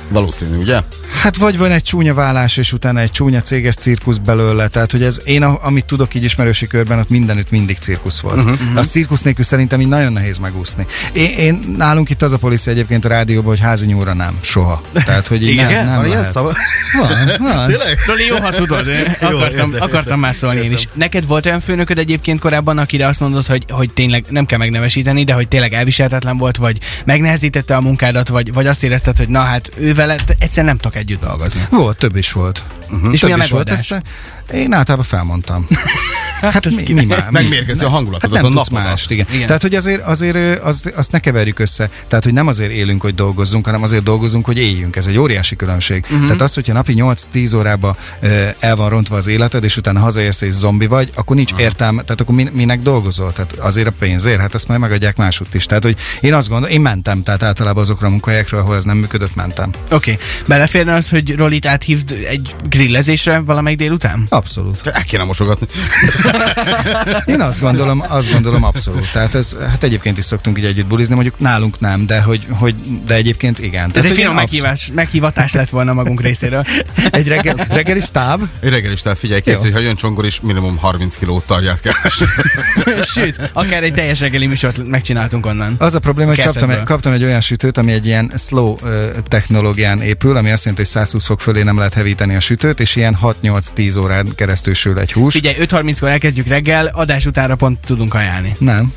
Valószínű, 0.09 0.57
ugye? 0.57 0.81
Hát 1.23 1.37
vagy 1.37 1.59
van 1.59 1.71
egy 1.71 1.83
csúnya 1.83 2.15
vállás, 2.15 2.57
és 2.57 2.73
utána 2.73 3.01
egy 3.01 3.11
csúnya 3.11 3.41
céges 3.41 3.75
cirkusz 3.75 4.17
belőle. 4.17 4.69
Tehát, 4.69 4.91
hogy 4.91 5.03
ez 5.03 5.21
én, 5.25 5.43
a- 5.43 5.59
amit 5.63 5.85
tudok 5.85 6.15
így 6.15 6.25
ismerősi 6.25 6.67
körben, 6.67 6.99
ott 6.99 7.09
mindenütt 7.09 7.51
mindig 7.51 7.77
cirkusz 7.79 8.21
volt. 8.21 8.37
Uh-huh. 8.37 8.73
De 8.75 8.81
a 8.81 8.85
cirkusz 8.85 9.23
nélkül 9.23 9.45
szerintem 9.45 9.81
így 9.81 9.87
nagyon 9.89 10.13
nehéz 10.13 10.39
megúszni. 10.39 10.87
Én, 11.13 11.31
én 11.31 11.75
nálunk 11.77 12.11
itt 12.11 12.23
az 12.23 12.33
a 12.33 12.39
policia 12.39 12.73
egyébként 12.73 13.05
a 13.05 13.09
rádióban, 13.09 13.49
hogy 13.49 13.61
házi 13.61 13.87
nyúlra 13.87 14.15
nem, 14.15 14.39
soha. 14.41 14.83
Tehát, 14.93 15.27
hogy 15.27 15.47
így 15.49 15.57
nem, 15.57 15.73
nem 15.73 15.87
Van 15.97 16.05
ilyen 16.07 16.19
lehet. 16.19 16.33
szava? 16.33 16.53
Van, 16.99 17.11
van. 17.55 17.67
Tényleg? 17.67 17.99
Roli, 18.07 18.27
jó, 18.27 18.37
ha 18.37 18.51
tudod. 18.51 18.87
Akartam, 19.21 19.41
értem, 19.71 19.75
akartam 19.89 20.21
már 20.21 20.35
szólni 20.35 20.61
én 20.61 20.73
is. 20.73 20.89
Neked 20.95 21.27
volt 21.27 21.47
olyan 21.47 21.61
főnököd 21.61 21.99
egyébként 21.99 22.41
korábban, 22.41 22.79
akire 22.79 23.07
azt 23.07 23.21
mondod, 23.21 23.47
hogy, 23.47 23.65
hogy 23.69 23.93
tényleg 23.93 24.25
nem 24.29 24.47
kell 24.47 24.59
megnevesíteni, 24.59 25.25
de 25.25 25.33
hogy 25.33 25.49
tényleg 25.49 25.73
elviselhetetlen 25.73 26.37
volt, 26.39 26.57
vagy 26.57 26.79
megnehezítette 27.05 27.77
a 27.77 27.81
munkádat, 27.81 28.29
vagy, 28.29 28.53
vagy 28.53 28.67
azt 28.67 28.85
érezted, 28.85 29.17
hogy 29.17 29.29
na 29.29 29.41
hát 29.41 29.71
ő 29.79 29.95
vele 29.99 30.17
egyszer 30.39 30.65
nem 30.65 30.77
tudok 30.77 30.97
együtt 30.97 31.21
dolgozni. 31.21 31.67
Volt, 31.71 31.99
több 31.99 32.17
is 32.17 32.33
volt. 32.33 32.63
Uh-huh. 32.91 33.13
És 33.13 33.21
több 33.21 33.29
mi 33.31 33.35
a 33.41 33.45
is 33.45 33.51
volt 33.51 33.69
megoldás? 33.69 33.91
össze. 33.91 34.03
Én 34.53 34.73
általában 34.73 35.07
felmondtam. 35.07 35.67
Hát 36.41 36.71
mi, 36.71 36.93
mi 36.93 37.05
már? 37.05 37.31
Megmérgezi 37.31 37.85
a 37.85 37.89
hangulatodat, 37.89 38.37
hát 38.37 38.45
a 38.45 38.49
nem 38.49 38.57
tudsz 38.57 38.69
napodat. 38.69 38.91
mást, 38.91 39.11
igen. 39.11 39.27
Igen. 39.33 39.47
Tehát, 39.47 39.63
hogy 39.63 39.75
azért, 39.75 40.03
azért 40.03 40.35
ö, 40.35 40.67
azt, 40.97 41.13
ne 41.13 41.19
keverjük 41.19 41.59
össze. 41.59 41.91
Tehát, 42.09 42.25
hogy 42.25 42.33
nem 42.33 42.47
azért 42.47 42.71
élünk, 42.71 43.03
hogy 43.03 43.15
dolgozzunk, 43.15 43.65
hanem 43.65 43.83
azért 43.83 44.03
dolgozunk, 44.03 44.47
hogy 44.47 44.59
éljünk. 44.59 44.97
Ez 44.97 45.07
egy 45.07 45.19
óriási 45.19 45.57
különbség. 45.57 46.05
Uh-huh. 46.05 46.25
Tehát 46.25 46.41
az, 46.41 46.55
hogyha 46.55 46.73
napi 46.73 46.95
8-10 46.97 47.57
órába 47.57 47.97
el 48.59 48.77
van 48.77 48.89
rontva 48.89 49.17
az 49.17 49.27
életed, 49.27 49.65
és 49.65 49.77
utána 49.77 50.01
hazaérsz 50.01 50.41
és 50.41 50.53
zombi 50.53 50.87
vagy, 50.87 51.11
akkor 51.15 51.37
nincs 51.37 51.51
uh-huh. 51.51 51.67
értelme. 51.67 52.03
Tehát 52.03 52.21
akkor 52.21 52.35
min, 52.35 52.51
minek 52.53 52.81
dolgozol? 52.81 53.33
Tehát 53.33 53.53
azért 53.53 53.87
a 53.87 53.93
pénzért, 53.99 54.41
hát 54.41 54.55
ezt 54.55 54.69
majd 54.69 54.81
megadják 54.81 55.17
másútt 55.17 55.55
is. 55.55 55.67
Tehát, 55.67 55.83
hogy 55.83 55.97
én 56.21 56.35
azt 56.35 56.49
gondolom, 56.49 56.75
én 56.75 56.81
mentem, 56.81 57.23
tehát 57.23 57.43
általában 57.43 57.83
azokra 57.83 58.07
a 58.07 58.11
munkahelyekre, 58.11 58.59
ahol 58.59 58.77
ez 58.77 58.85
nem 58.85 58.97
működött, 58.97 59.35
mentem. 59.35 59.71
Oké. 59.91 60.13
Okay. 60.13 60.25
Beleférne 60.47 60.95
az, 60.95 61.09
hogy 61.09 61.37
Rolit 61.37 61.67
áthívd 61.67 62.27
egy 62.29 62.55
grillezésre 62.69 63.39
valamelyik 63.39 63.79
délután? 63.79 64.27
Abszolút. 64.39 64.87
El 64.87 65.05
kéne 65.05 65.25
mosogatni. 65.25 65.67
Én 67.27 67.41
azt 67.41 67.61
gondolom, 67.61 68.05
azt 68.09 68.33
gondolom 68.33 68.65
abszolút. 68.65 69.13
Tehát 69.13 69.35
ez, 69.35 69.57
hát 69.71 69.83
egyébként 69.85 70.19
is 70.19 70.25
szoktunk 70.25 70.59
így 70.59 70.65
együtt 70.65 70.87
bulizni, 70.87 71.15
mondjuk 71.15 71.39
nálunk 71.39 71.81
nem, 71.81 72.07
de 72.07 72.21
hogy, 72.21 72.47
hogy 72.51 72.75
de 73.07 73.15
egyébként 73.15 73.59
igen. 73.59 73.85
Ez 73.85 73.91
Tehát, 73.91 74.03
egy 74.05 74.11
hogy 74.11 74.21
finom 74.21 74.35
meghívás, 74.35 74.91
meghívatás 74.95 75.53
lett 75.53 75.71
volna 75.71 75.93
magunk 75.93 76.21
részéről. 76.21 76.59
absz- 76.59 76.85
Egy 77.11 77.29
reggel, 77.29 77.55
reggeli 77.69 78.01
stáb? 78.01 78.43
Egy 78.61 78.69
reggelistál 78.71 79.15
figyelj, 79.15 79.41
kész, 79.41 79.61
hogy 79.61 79.73
ha 79.73 79.79
jön 79.79 79.97
csongor 79.97 80.27
is, 80.27 80.41
minimum 80.41 80.77
30 80.77 81.17
kiló 81.17 81.43
tarját 81.47 81.81
kell. 81.81 81.93
Sőt, 83.15 83.51
akár 83.53 83.83
egy 83.83 83.95
teljes 83.95 84.21
reggeli 84.21 84.47
műsort 84.47 84.87
megcsináltunk 84.87 85.47
onnan. 85.47 85.75
Az 85.79 85.95
a 85.95 85.99
probléma, 85.99 86.31
hogy 86.35 86.45
kaptam, 86.45 86.71
egy, 86.71 86.83
kaptam 86.83 87.13
egy 87.13 87.25
olyan 87.25 87.41
sütőt, 87.41 87.79
ami 87.79 87.93
egy 87.93 88.07
ilyen 88.07 88.33
slow 88.37 88.77
technológián 89.29 90.01
épül, 90.03 90.37
ami 90.37 90.51
azt 90.51 90.65
jelenti, 90.65 90.83
hogy 90.83 91.03
120 91.03 91.25
fok 91.25 91.41
fölé 91.41 91.63
nem 91.63 91.77
lehet 91.79 91.95
hevíteni 91.95 92.35
a 92.35 92.41
sütőt, 92.41 92.81
és 92.81 92.97
ilyen 92.97 93.19
6-8-10 93.23 94.01
órán 94.01 94.28
keresztül 94.35 94.75
sül 94.75 94.99
egy 94.99 95.13
hús. 95.13 95.33
Figyelj, 95.33 95.57
5.30-kor 95.59 96.09
elkezdjük 96.09 96.47
reggel, 96.47 96.87
adás 96.87 97.27
utánra 97.27 97.55
pont 97.57 97.79
tudunk 97.79 98.15
ajánlni. 98.15 98.53
Nem. 98.59 98.93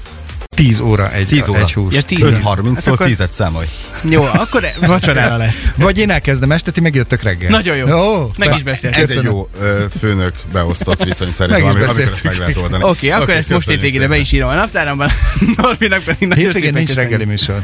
10 0.55 0.79
óra 0.79 1.11
egy, 1.11 1.27
10 1.27 1.47
óra. 1.47 1.59
egy 1.59 1.73
hús. 1.73 1.95
Ja, 1.95 2.01
10 2.01 2.19
5.30-tól 2.21 2.73
Hát 2.75 2.88
akkor- 2.88 3.07
10-et 3.09 3.29
számolj. 3.29 3.65
Jó, 4.09 4.23
akkor 4.23 4.63
vacsorára 4.79 5.38
lesz. 5.38 5.71
Vagy 5.77 5.97
én 5.97 6.09
elkezdem 6.09 6.51
este, 6.51 6.71
ti 6.71 6.81
megjöttök 6.81 7.21
reggel. 7.21 7.50
Nagyon 7.50 7.75
jó. 7.75 7.88
Ó, 7.88 8.31
Meg 8.38 8.55
is 8.55 8.63
beszéltünk. 8.63 9.09
Ez 9.09 9.15
egy 9.17 9.23
jó 9.23 9.50
ö, 9.61 9.85
főnök 10.00 10.33
beosztott 10.53 11.03
viszony 11.03 11.31
szerintem, 11.31 11.63
Meg 11.63 11.75
amikor 11.75 12.00
ezt 12.07 12.23
meg 12.23 12.38
lehet 12.38 12.57
oldani. 12.57 12.83
Oké, 12.83 13.07
okay, 13.07 13.21
akkor 13.21 13.33
ezt 13.33 13.50
most 13.50 13.69
hétvégére 13.69 14.07
be 14.07 14.17
is 14.17 14.31
írom 14.31 14.50
a 14.50 14.53
naptáramban. 14.53 15.09
Norbinak 15.57 16.03
pedig 16.03 16.27
nagyon 16.27 16.43
Hétvégén 16.43 16.69
szépen 16.69 16.83
nincs 16.83 16.93
reggeli 16.93 17.25
műsor. 17.25 17.63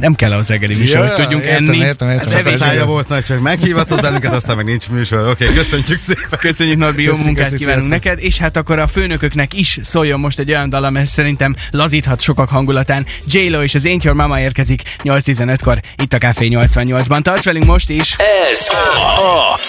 Nem 0.00 0.14
kell 0.14 0.32
az 0.32 0.48
reggeli 0.48 0.74
műsor, 0.74 0.98
Ja, 0.98 1.06
hogy 1.06 1.14
tudjunk 1.22 1.44
értem, 1.44 1.64
enni. 1.66 1.76
értem, 1.76 2.08
értem. 2.10 2.26
Az 2.26 2.32
Hát 2.32 2.46
evés- 2.46 2.58
szája 2.58 2.84
volt 2.84 3.08
nagy, 3.08 3.24
csak 3.24 3.40
meghívatott 3.40 4.00
bennünket, 4.00 4.32
aztán 4.32 4.56
meg 4.56 4.64
nincs 4.64 4.88
műsor. 4.88 5.28
Oké, 5.28 5.44
köszönjük 5.54 5.98
szépen. 5.98 6.38
Köszönjük 6.38 6.78
Norbi, 6.78 7.02
jó 7.02 7.10
Köszi, 7.10 7.24
munkát 7.24 7.50
köszi, 7.50 7.64
kívánunk 7.64 7.88
neked, 7.90 8.18
és 8.20 8.38
hát 8.38 8.56
akkor 8.56 8.78
a 8.78 8.86
főnököknek 8.86 9.54
is 9.54 9.78
szóljon 9.82 10.20
most 10.20 10.38
egy 10.38 10.50
olyan 10.50 10.68
dal, 10.68 10.98
ez 10.98 11.08
szerintem 11.08 11.56
lazíthat 11.70 12.20
sokak 12.20 12.48
hangulatán. 12.48 13.06
J-Lo 13.26 13.62
és 13.62 13.74
az 13.74 13.82
Ain't 13.86 14.02
Your 14.02 14.16
Mama 14.16 14.40
érkezik 14.40 14.82
8.15-kor 15.02 15.80
itt 16.02 16.12
a 16.12 16.18
Café 16.18 16.48
88-ban. 16.50 17.20
Tarts 17.22 17.44
velünk 17.44 17.64
most 17.64 17.90
is! 17.90 18.16
Ez 18.50 18.68
a 18.70 19.60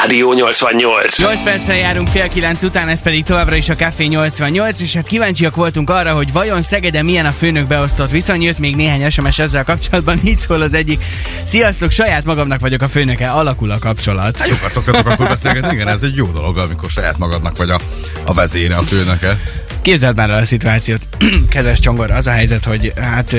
Rádió 0.00 0.32
88. 0.32 1.18
8 1.18 1.42
perccel 1.42 1.76
járunk 1.76 2.08
fél 2.08 2.28
kilenc 2.28 2.62
után, 2.62 2.88
ez 2.88 3.02
pedig 3.02 3.24
továbbra 3.24 3.56
is 3.56 3.68
a 3.68 3.74
Café 3.74 4.04
88, 4.04 4.80
és 4.80 4.94
hát 4.94 5.06
kíváncsiak 5.06 5.56
voltunk 5.56 5.90
arra, 5.90 6.12
hogy 6.12 6.32
vajon 6.32 6.62
Szegeden 6.62 7.04
milyen 7.04 7.26
a 7.26 7.30
főnök 7.32 7.66
beosztott 7.66 8.10
viszony, 8.10 8.42
jött 8.42 8.58
még 8.58 8.76
néhány 8.76 9.10
SMS 9.10 9.38
ezzel 9.38 9.63
kapcsolatban, 9.64 10.20
így 10.24 10.38
szól 10.38 10.62
az 10.62 10.74
egyik. 10.74 11.04
Sziasztok, 11.44 11.90
saját 11.90 12.24
magamnak 12.24 12.60
vagyok 12.60 12.82
a 12.82 12.88
főnöke, 12.88 13.30
alakul 13.30 13.70
a 13.70 13.78
kapcsolat. 13.78 14.38
Hát 14.38 14.48
Jókat 14.48 14.70
szoktatok 14.70 15.06
akkor 15.06 15.28
beszélgetni, 15.36 15.74
igen, 15.74 15.88
ez 15.88 16.02
egy 16.02 16.16
jó 16.16 16.26
dolog, 16.26 16.58
amikor 16.58 16.90
saját 16.90 17.18
magadnak 17.18 17.56
vagy 17.56 17.70
a, 17.70 17.80
a 18.24 18.32
vezére, 18.32 18.76
a 18.76 18.82
főnöke. 18.82 19.38
Képzeld 19.82 20.16
már 20.16 20.30
el 20.30 20.38
a 20.38 20.44
szituációt, 20.44 21.00
kedves 21.48 21.78
Csongor, 21.78 22.10
az 22.10 22.26
a 22.26 22.30
helyzet, 22.30 22.64
hogy 22.64 22.92
hát 22.96 23.36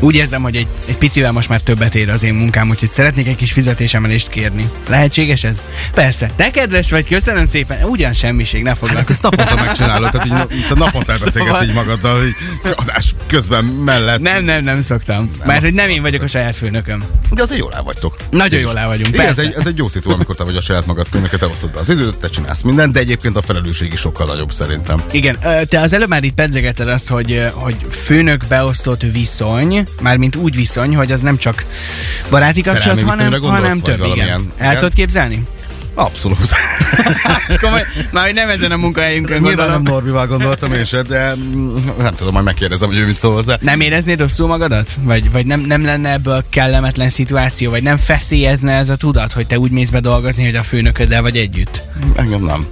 úgy 0.00 0.14
érzem, 0.14 0.42
hogy 0.42 0.56
egy, 0.56 0.66
egy 0.86 0.96
picivel 0.96 1.32
most 1.32 1.48
már 1.48 1.60
többet 1.60 1.94
ér 1.94 2.08
az 2.10 2.22
én 2.22 2.34
munkám, 2.34 2.68
úgyhogy 2.68 2.90
szeretnék 2.90 3.26
egy 3.26 3.36
kis 3.36 3.52
fizetésemelést 3.52 4.28
kérni. 4.28 4.70
Lehetséges 4.88 5.44
ez? 5.44 5.62
Persze. 5.94 6.30
Te 6.36 6.50
kedves 6.50 6.90
vagy, 6.90 7.06
köszönöm 7.08 7.44
szépen. 7.46 7.84
Ugyan 7.84 8.12
semmiség, 8.12 8.62
ne 8.62 8.68
Hát 8.68 8.78
foglalkozz. 8.78 9.10
ezt 9.10 9.22
naponta 9.22 9.54
megcsinálod, 9.54 10.10
tehát 10.10 10.26
így, 10.26 10.32
na- 10.32 10.46
te 10.68 10.74
naponta 10.74 11.12
elbeszélgetsz 11.12 11.32
Szóval- 11.58 11.64
így 11.68 11.74
magaddal, 11.74 12.18
hogy 12.18 12.34
adás 12.76 13.14
közben 13.26 13.64
mellett. 13.64 14.20
Nem, 14.20 14.44
nem, 14.44 14.64
nem 14.64 14.82
szoktam. 14.82 15.30
Mert 15.44 15.62
hogy 15.62 15.74
nem 15.74 15.88
én 15.88 16.02
vagyok 16.02 16.22
a 16.22 16.26
saját 16.26 16.56
főnököm. 16.56 17.02
De 17.30 17.42
azért 17.42 17.60
jól 17.60 17.72
el 17.74 17.82
vagytok. 17.82 18.16
Nagyon 18.30 18.60
jól 18.60 18.78
el 18.78 18.86
vagyunk, 18.86 19.14
Igen, 19.14 19.26
ez 19.26 19.38
egy, 19.38 19.54
ez 19.58 19.66
egy 19.66 19.76
jó 19.76 19.88
szitu, 19.88 20.10
amikor 20.10 20.36
te 20.36 20.44
vagy 20.44 20.56
a 20.56 20.60
saját 20.60 20.86
magad 20.86 21.06
főnöke, 21.06 21.36
te 21.36 21.46
osztod 21.46 21.70
be 21.70 21.78
az 21.78 21.88
időt, 21.90 22.16
te 22.16 22.28
csinálsz 22.28 22.62
mindent, 22.62 22.92
de 22.92 23.00
egyébként 23.00 23.36
a 23.36 23.42
felelősség 23.42 23.92
is 23.92 24.00
sokkal 24.00 24.26
nagyobb 24.26 24.52
szerintem. 24.52 25.02
Igen, 25.10 25.38
te 25.68 25.80
az 25.80 25.92
előbb 25.92 26.08
már 26.08 26.24
itt 26.24 26.34
pedzegetted 26.34 26.88
azt, 26.88 27.08
hogy, 27.08 27.44
hogy 27.52 27.76
főnök 27.90 28.44
beosztott 28.48 29.02
viszony, 29.12 29.84
mármint 30.00 30.36
úgy 30.36 30.54
viszony, 30.56 30.96
hogy 30.96 31.12
az 31.12 31.20
nem 31.20 31.36
csak 31.36 31.64
baráti 32.30 32.60
kapcsolat, 32.60 33.02
hanem, 33.02 33.30
gondolsz, 33.30 33.54
hanem 33.54 33.78
több, 33.78 33.98
igen. 33.98 34.08
valamilyen? 34.08 34.52
El 34.56 34.74
tudod 34.74 34.94
képzelni? 34.94 35.44
Abszolút. 35.98 36.38
Komoly, 37.60 37.84
már 38.12 38.32
nem 38.32 38.48
ezen 38.48 38.72
a 38.72 38.76
munkahelyünkön 38.76 39.40
Nyilván 39.40 39.70
nem. 39.70 39.82
Norbival 39.82 40.26
gondoltam 40.26 40.72
én 40.72 40.84
se, 40.84 41.02
de 41.02 41.34
nem 41.98 42.14
tudom, 42.14 42.32
majd 42.32 42.44
megkérdezem, 42.44 42.88
hogy 42.88 42.98
ő 42.98 43.06
mit 43.06 43.18
szól 43.18 43.34
hozzá. 43.34 43.58
Nem 43.60 43.80
éreznéd 43.80 44.20
rosszul 44.20 44.46
magadat? 44.46 44.90
Vagy, 45.02 45.32
vagy 45.32 45.46
nem, 45.46 45.60
nem 45.60 45.84
lenne 45.84 46.12
ebből 46.12 46.44
kellemetlen 46.50 47.08
szituáció? 47.08 47.70
Vagy 47.70 47.82
nem 47.82 47.96
feszélyezne 47.96 48.72
ez 48.72 48.90
a 48.90 48.96
tudat, 48.96 49.32
hogy 49.32 49.46
te 49.46 49.58
úgy 49.58 49.70
mész 49.70 49.90
be 49.90 50.00
dolgozni, 50.00 50.44
hogy 50.44 50.56
a 50.56 50.62
főnököddel 50.62 51.22
vagy 51.22 51.36
együtt? 51.36 51.82
Engem 52.14 52.44
nem. 52.44 52.66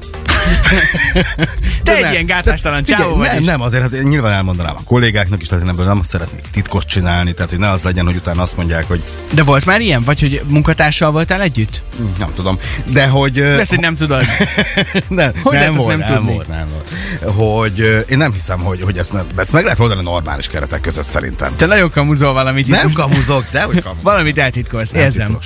Te 1.82 1.94
egy 1.96 2.02
nem. 2.02 2.12
ilyen 2.12 2.26
gátástalan 2.26 2.84
Figyelj, 2.84 3.02
csávó 3.02 3.16
nem, 3.16 3.42
nem, 3.42 3.60
azért 3.60 3.82
hát 3.82 3.92
én 3.92 4.02
nyilván 4.02 4.32
elmondanám 4.32 4.74
a 4.78 4.82
kollégáknak 4.84 5.40
is, 5.40 5.48
tehát 5.48 5.64
én 5.64 5.70
ebből 5.70 5.84
nem 5.84 6.02
szeretnék 6.02 6.44
titkot 6.50 6.84
csinálni, 6.84 7.32
tehát 7.32 7.50
hogy 7.50 7.58
ne 7.58 7.70
az 7.70 7.82
legyen, 7.82 8.04
hogy 8.04 8.16
utána 8.16 8.42
azt 8.42 8.56
mondják, 8.56 8.88
hogy 8.88 9.02
De 9.32 9.42
volt 9.42 9.64
már 9.64 9.80
ilyen? 9.80 10.02
Vagy 10.02 10.20
hogy 10.20 10.42
munkatársal 10.48 11.10
voltál 11.10 11.40
együtt? 11.40 11.82
hm, 11.96 12.04
nem 12.18 12.32
tudom, 12.34 12.58
de 12.92 13.06
hogy... 13.06 13.38
Ezt, 13.38 13.70
hogy 13.70 13.80
nem 13.80 13.96
tudod. 13.96 14.24
nem, 15.08 15.32
Hogy 15.42 15.58
nem, 15.58 15.74
volt, 15.74 15.88
nem 15.88 15.98
nem, 15.98 16.18
tudni? 16.18 16.32
volt, 16.32 16.48
nem 16.48 16.66
volt. 16.72 17.36
Hogy 17.36 18.04
én 18.08 18.18
nem 18.18 18.32
hiszem, 18.32 18.58
hogy, 18.58 18.80
hogy 18.82 18.98
ezt, 18.98 19.12
nem, 19.12 19.26
ezt 19.36 19.52
meg 19.52 19.62
lehet 19.64 19.78
oldani 19.78 20.02
normális 20.02 20.46
keretek 20.46 20.80
között 20.80 21.06
szerintem. 21.06 21.56
Te 21.56 21.66
nagyon 21.66 21.90
kamuzol 21.90 22.32
valamit. 22.32 22.66
Nem 22.66 22.92
kamuzok, 22.92 23.44
de 23.50 23.62
hogy 23.62 23.82
kamuzok. 23.82 24.02
Valamit 24.02 24.38
eltitkolsz, 24.38 24.92
érzem. 24.92 25.38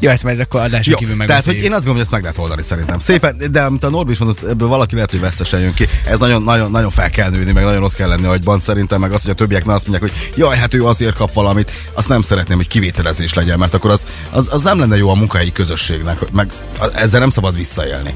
Jó, 0.00 0.10
ezt 0.10 0.24
majd 0.24 0.40
akkor 0.40 0.60
adáson 0.60 0.92
Jó, 0.92 0.96
kívül 1.08 1.26
tehát, 1.26 1.44
hogy 1.44 1.54
én 1.54 1.60
azt 1.60 1.70
gondolom, 1.70 1.92
hogy 1.92 2.02
ezt 2.02 2.10
meg 2.10 2.22
lehet 2.22 2.38
oldani 2.38 2.62
szerintem. 2.62 2.98
Szépen, 2.98 3.36
de 3.50 3.62
amit 3.62 3.84
a 3.84 3.88
Norbi 3.88 4.10
is 4.10 4.18
mondott, 4.18 4.42
ebből 4.42 4.68
valaki 4.68 4.94
lehet, 4.94 5.10
hogy 5.10 5.20
vesztesen 5.20 5.60
jön 5.60 5.74
ki. 5.74 5.88
Ez 6.04 6.18
nagyon, 6.18 6.42
nagyon, 6.42 6.70
nagyon 6.70 6.90
fel 6.90 7.10
kell 7.10 7.30
nőni, 7.30 7.52
meg 7.52 7.64
nagyon 7.64 7.82
ott 7.82 7.94
kell 7.94 8.08
lenni 8.08 8.26
agyban 8.26 8.60
szerintem, 8.60 9.00
meg 9.00 9.12
az, 9.12 9.22
hogy 9.22 9.30
a 9.30 9.34
többiek 9.34 9.64
ne 9.64 9.72
azt 9.72 9.88
mondják, 9.88 10.10
hogy 10.10 10.30
jaj, 10.36 10.56
hát 10.56 10.74
ő 10.74 10.84
azért 10.84 11.14
kap 11.14 11.32
valamit, 11.32 11.72
azt 11.92 12.08
nem 12.08 12.22
szeretném, 12.22 12.56
hogy 12.56 12.66
kivételezés 12.68 13.34
legyen, 13.34 13.58
mert 13.58 13.74
akkor 13.74 13.90
az, 13.90 14.06
az, 14.30 14.48
az 14.50 14.62
nem 14.62 14.78
lenne 14.78 14.96
jó 14.96 15.08
a 15.10 15.14
munkahelyi 15.14 15.52
közösségnek, 15.52 16.30
meg 16.30 16.52
ezzel 16.94 17.20
nem 17.20 17.30
szabad 17.30 17.56
visszaélni. 17.56 18.14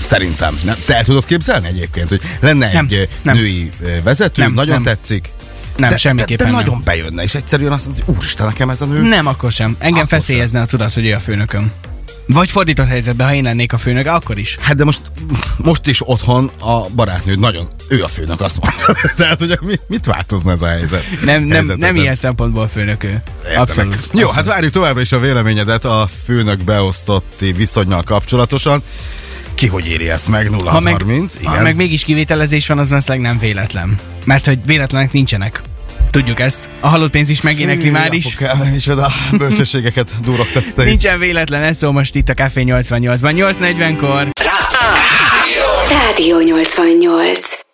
Szerintem. 0.00 0.58
Nem? 0.64 0.76
Te 0.86 0.96
el 0.96 1.04
tudod 1.04 1.24
képzelni 1.24 1.66
egyébként, 1.66 2.08
hogy 2.08 2.20
lenne 2.40 2.72
Nem, 2.72 2.86
egy 2.90 3.08
nem. 3.22 3.36
női 3.36 3.70
vezető, 4.02 4.42
Nem, 4.42 4.52
nagyon 4.52 4.74
nem. 4.74 4.82
tetszik, 4.82 5.32
Nem, 5.76 5.90
de, 5.90 5.96
semmiképpen 5.96 6.36
de, 6.36 6.44
de 6.44 6.50
nem. 6.50 6.64
nagyon 6.64 6.80
bejönne, 6.84 7.22
és 7.22 7.34
egyszerűen 7.34 7.72
azt 7.72 7.84
mondja, 7.86 8.04
hogy 8.04 8.14
úristen, 8.16 8.46
nekem 8.46 8.70
ez 8.70 8.80
a 8.80 8.84
nő. 8.84 9.00
Nem, 9.02 9.26
akkor 9.26 9.52
sem. 9.52 9.76
Engem 9.78 9.98
Akkor 9.98 10.18
feszélyezne 10.18 10.60
a 10.60 10.66
tudat, 10.66 10.94
hogy 10.94 11.06
ő 11.06 11.14
a 11.14 11.20
főnököm. 11.20 11.72
Vagy 12.26 12.50
fordított 12.50 12.86
helyzetben, 12.86 13.26
ha 13.26 13.34
én 13.34 13.42
lennék 13.42 13.72
a 13.72 13.78
főnök, 13.78 14.06
akkor 14.06 14.38
is. 14.38 14.56
Hát 14.60 14.76
de 14.76 14.84
most, 14.84 15.00
most 15.56 15.86
is 15.86 16.08
otthon 16.08 16.50
a 16.60 16.88
barátnőd 16.94 17.38
nagyon, 17.38 17.68
ő 17.88 18.02
a 18.02 18.08
főnök, 18.08 18.40
azt 18.40 18.60
mondta. 18.60 18.94
Tehát, 19.22 19.38
hogy 19.38 19.58
mi, 19.60 19.74
mit 19.86 20.06
változna 20.06 20.52
ez 20.52 20.62
a 20.62 20.66
helyzet? 20.66 21.04
Nem, 21.24 21.42
nem, 21.42 21.72
nem 21.76 21.96
ilyen 21.96 22.14
szempontból 22.14 22.68
főnök 22.68 23.04
ő. 23.04 23.22
Értem. 23.44 23.60
Abszolút. 23.60 23.94
Jó, 23.94 24.00
Abszolút. 24.00 24.32
hát 24.32 24.46
várjuk 24.46 24.72
továbbra 24.72 25.00
is 25.00 25.12
a 25.12 25.18
véleményedet 25.18 25.84
a 25.84 26.08
főnök 26.24 26.64
beosztotti 26.64 27.52
viszonyal 27.52 28.02
kapcsolatosan. 28.02 28.82
Ki 29.64 29.70
hogy 29.70 29.88
éri 29.88 30.10
ezt 30.10 30.28
meg? 30.28 30.50
0 30.50 30.70
ha 30.70 30.80
meg, 30.80 30.92
30, 30.92 31.36
igen. 31.36 31.50
ha 31.52 31.62
meg 31.62 31.76
mégis 31.76 32.04
kivételezés 32.04 32.66
van, 32.66 32.78
az 32.78 32.88
valószínűleg 32.88 33.26
nem 33.26 33.38
véletlen. 33.38 33.94
Mert 34.24 34.46
hogy 34.46 34.58
véletlenek 34.66 35.12
nincsenek. 35.12 35.60
Tudjuk 36.10 36.40
ezt. 36.40 36.70
A 36.80 36.88
halott 36.88 37.10
pénz 37.10 37.28
is 37.28 37.40
megénekli 37.40 37.90
már 37.90 38.12
is. 38.12 38.38
Micsoda 38.72 39.10
bölcsességeket 39.38 40.10
durogtatsz 40.22 40.72
te 40.72 40.82
itt. 40.82 40.88
Nincsen 40.88 41.18
véletlen, 41.18 41.62
ez 41.62 41.76
szól 41.76 41.92
most 41.92 42.14
itt 42.14 42.28
a 42.28 42.34
Café 42.34 42.64
88-ban. 42.66 43.32
8.40-kor. 43.36 44.30
Rádió 45.90 46.40
88. 46.40 47.73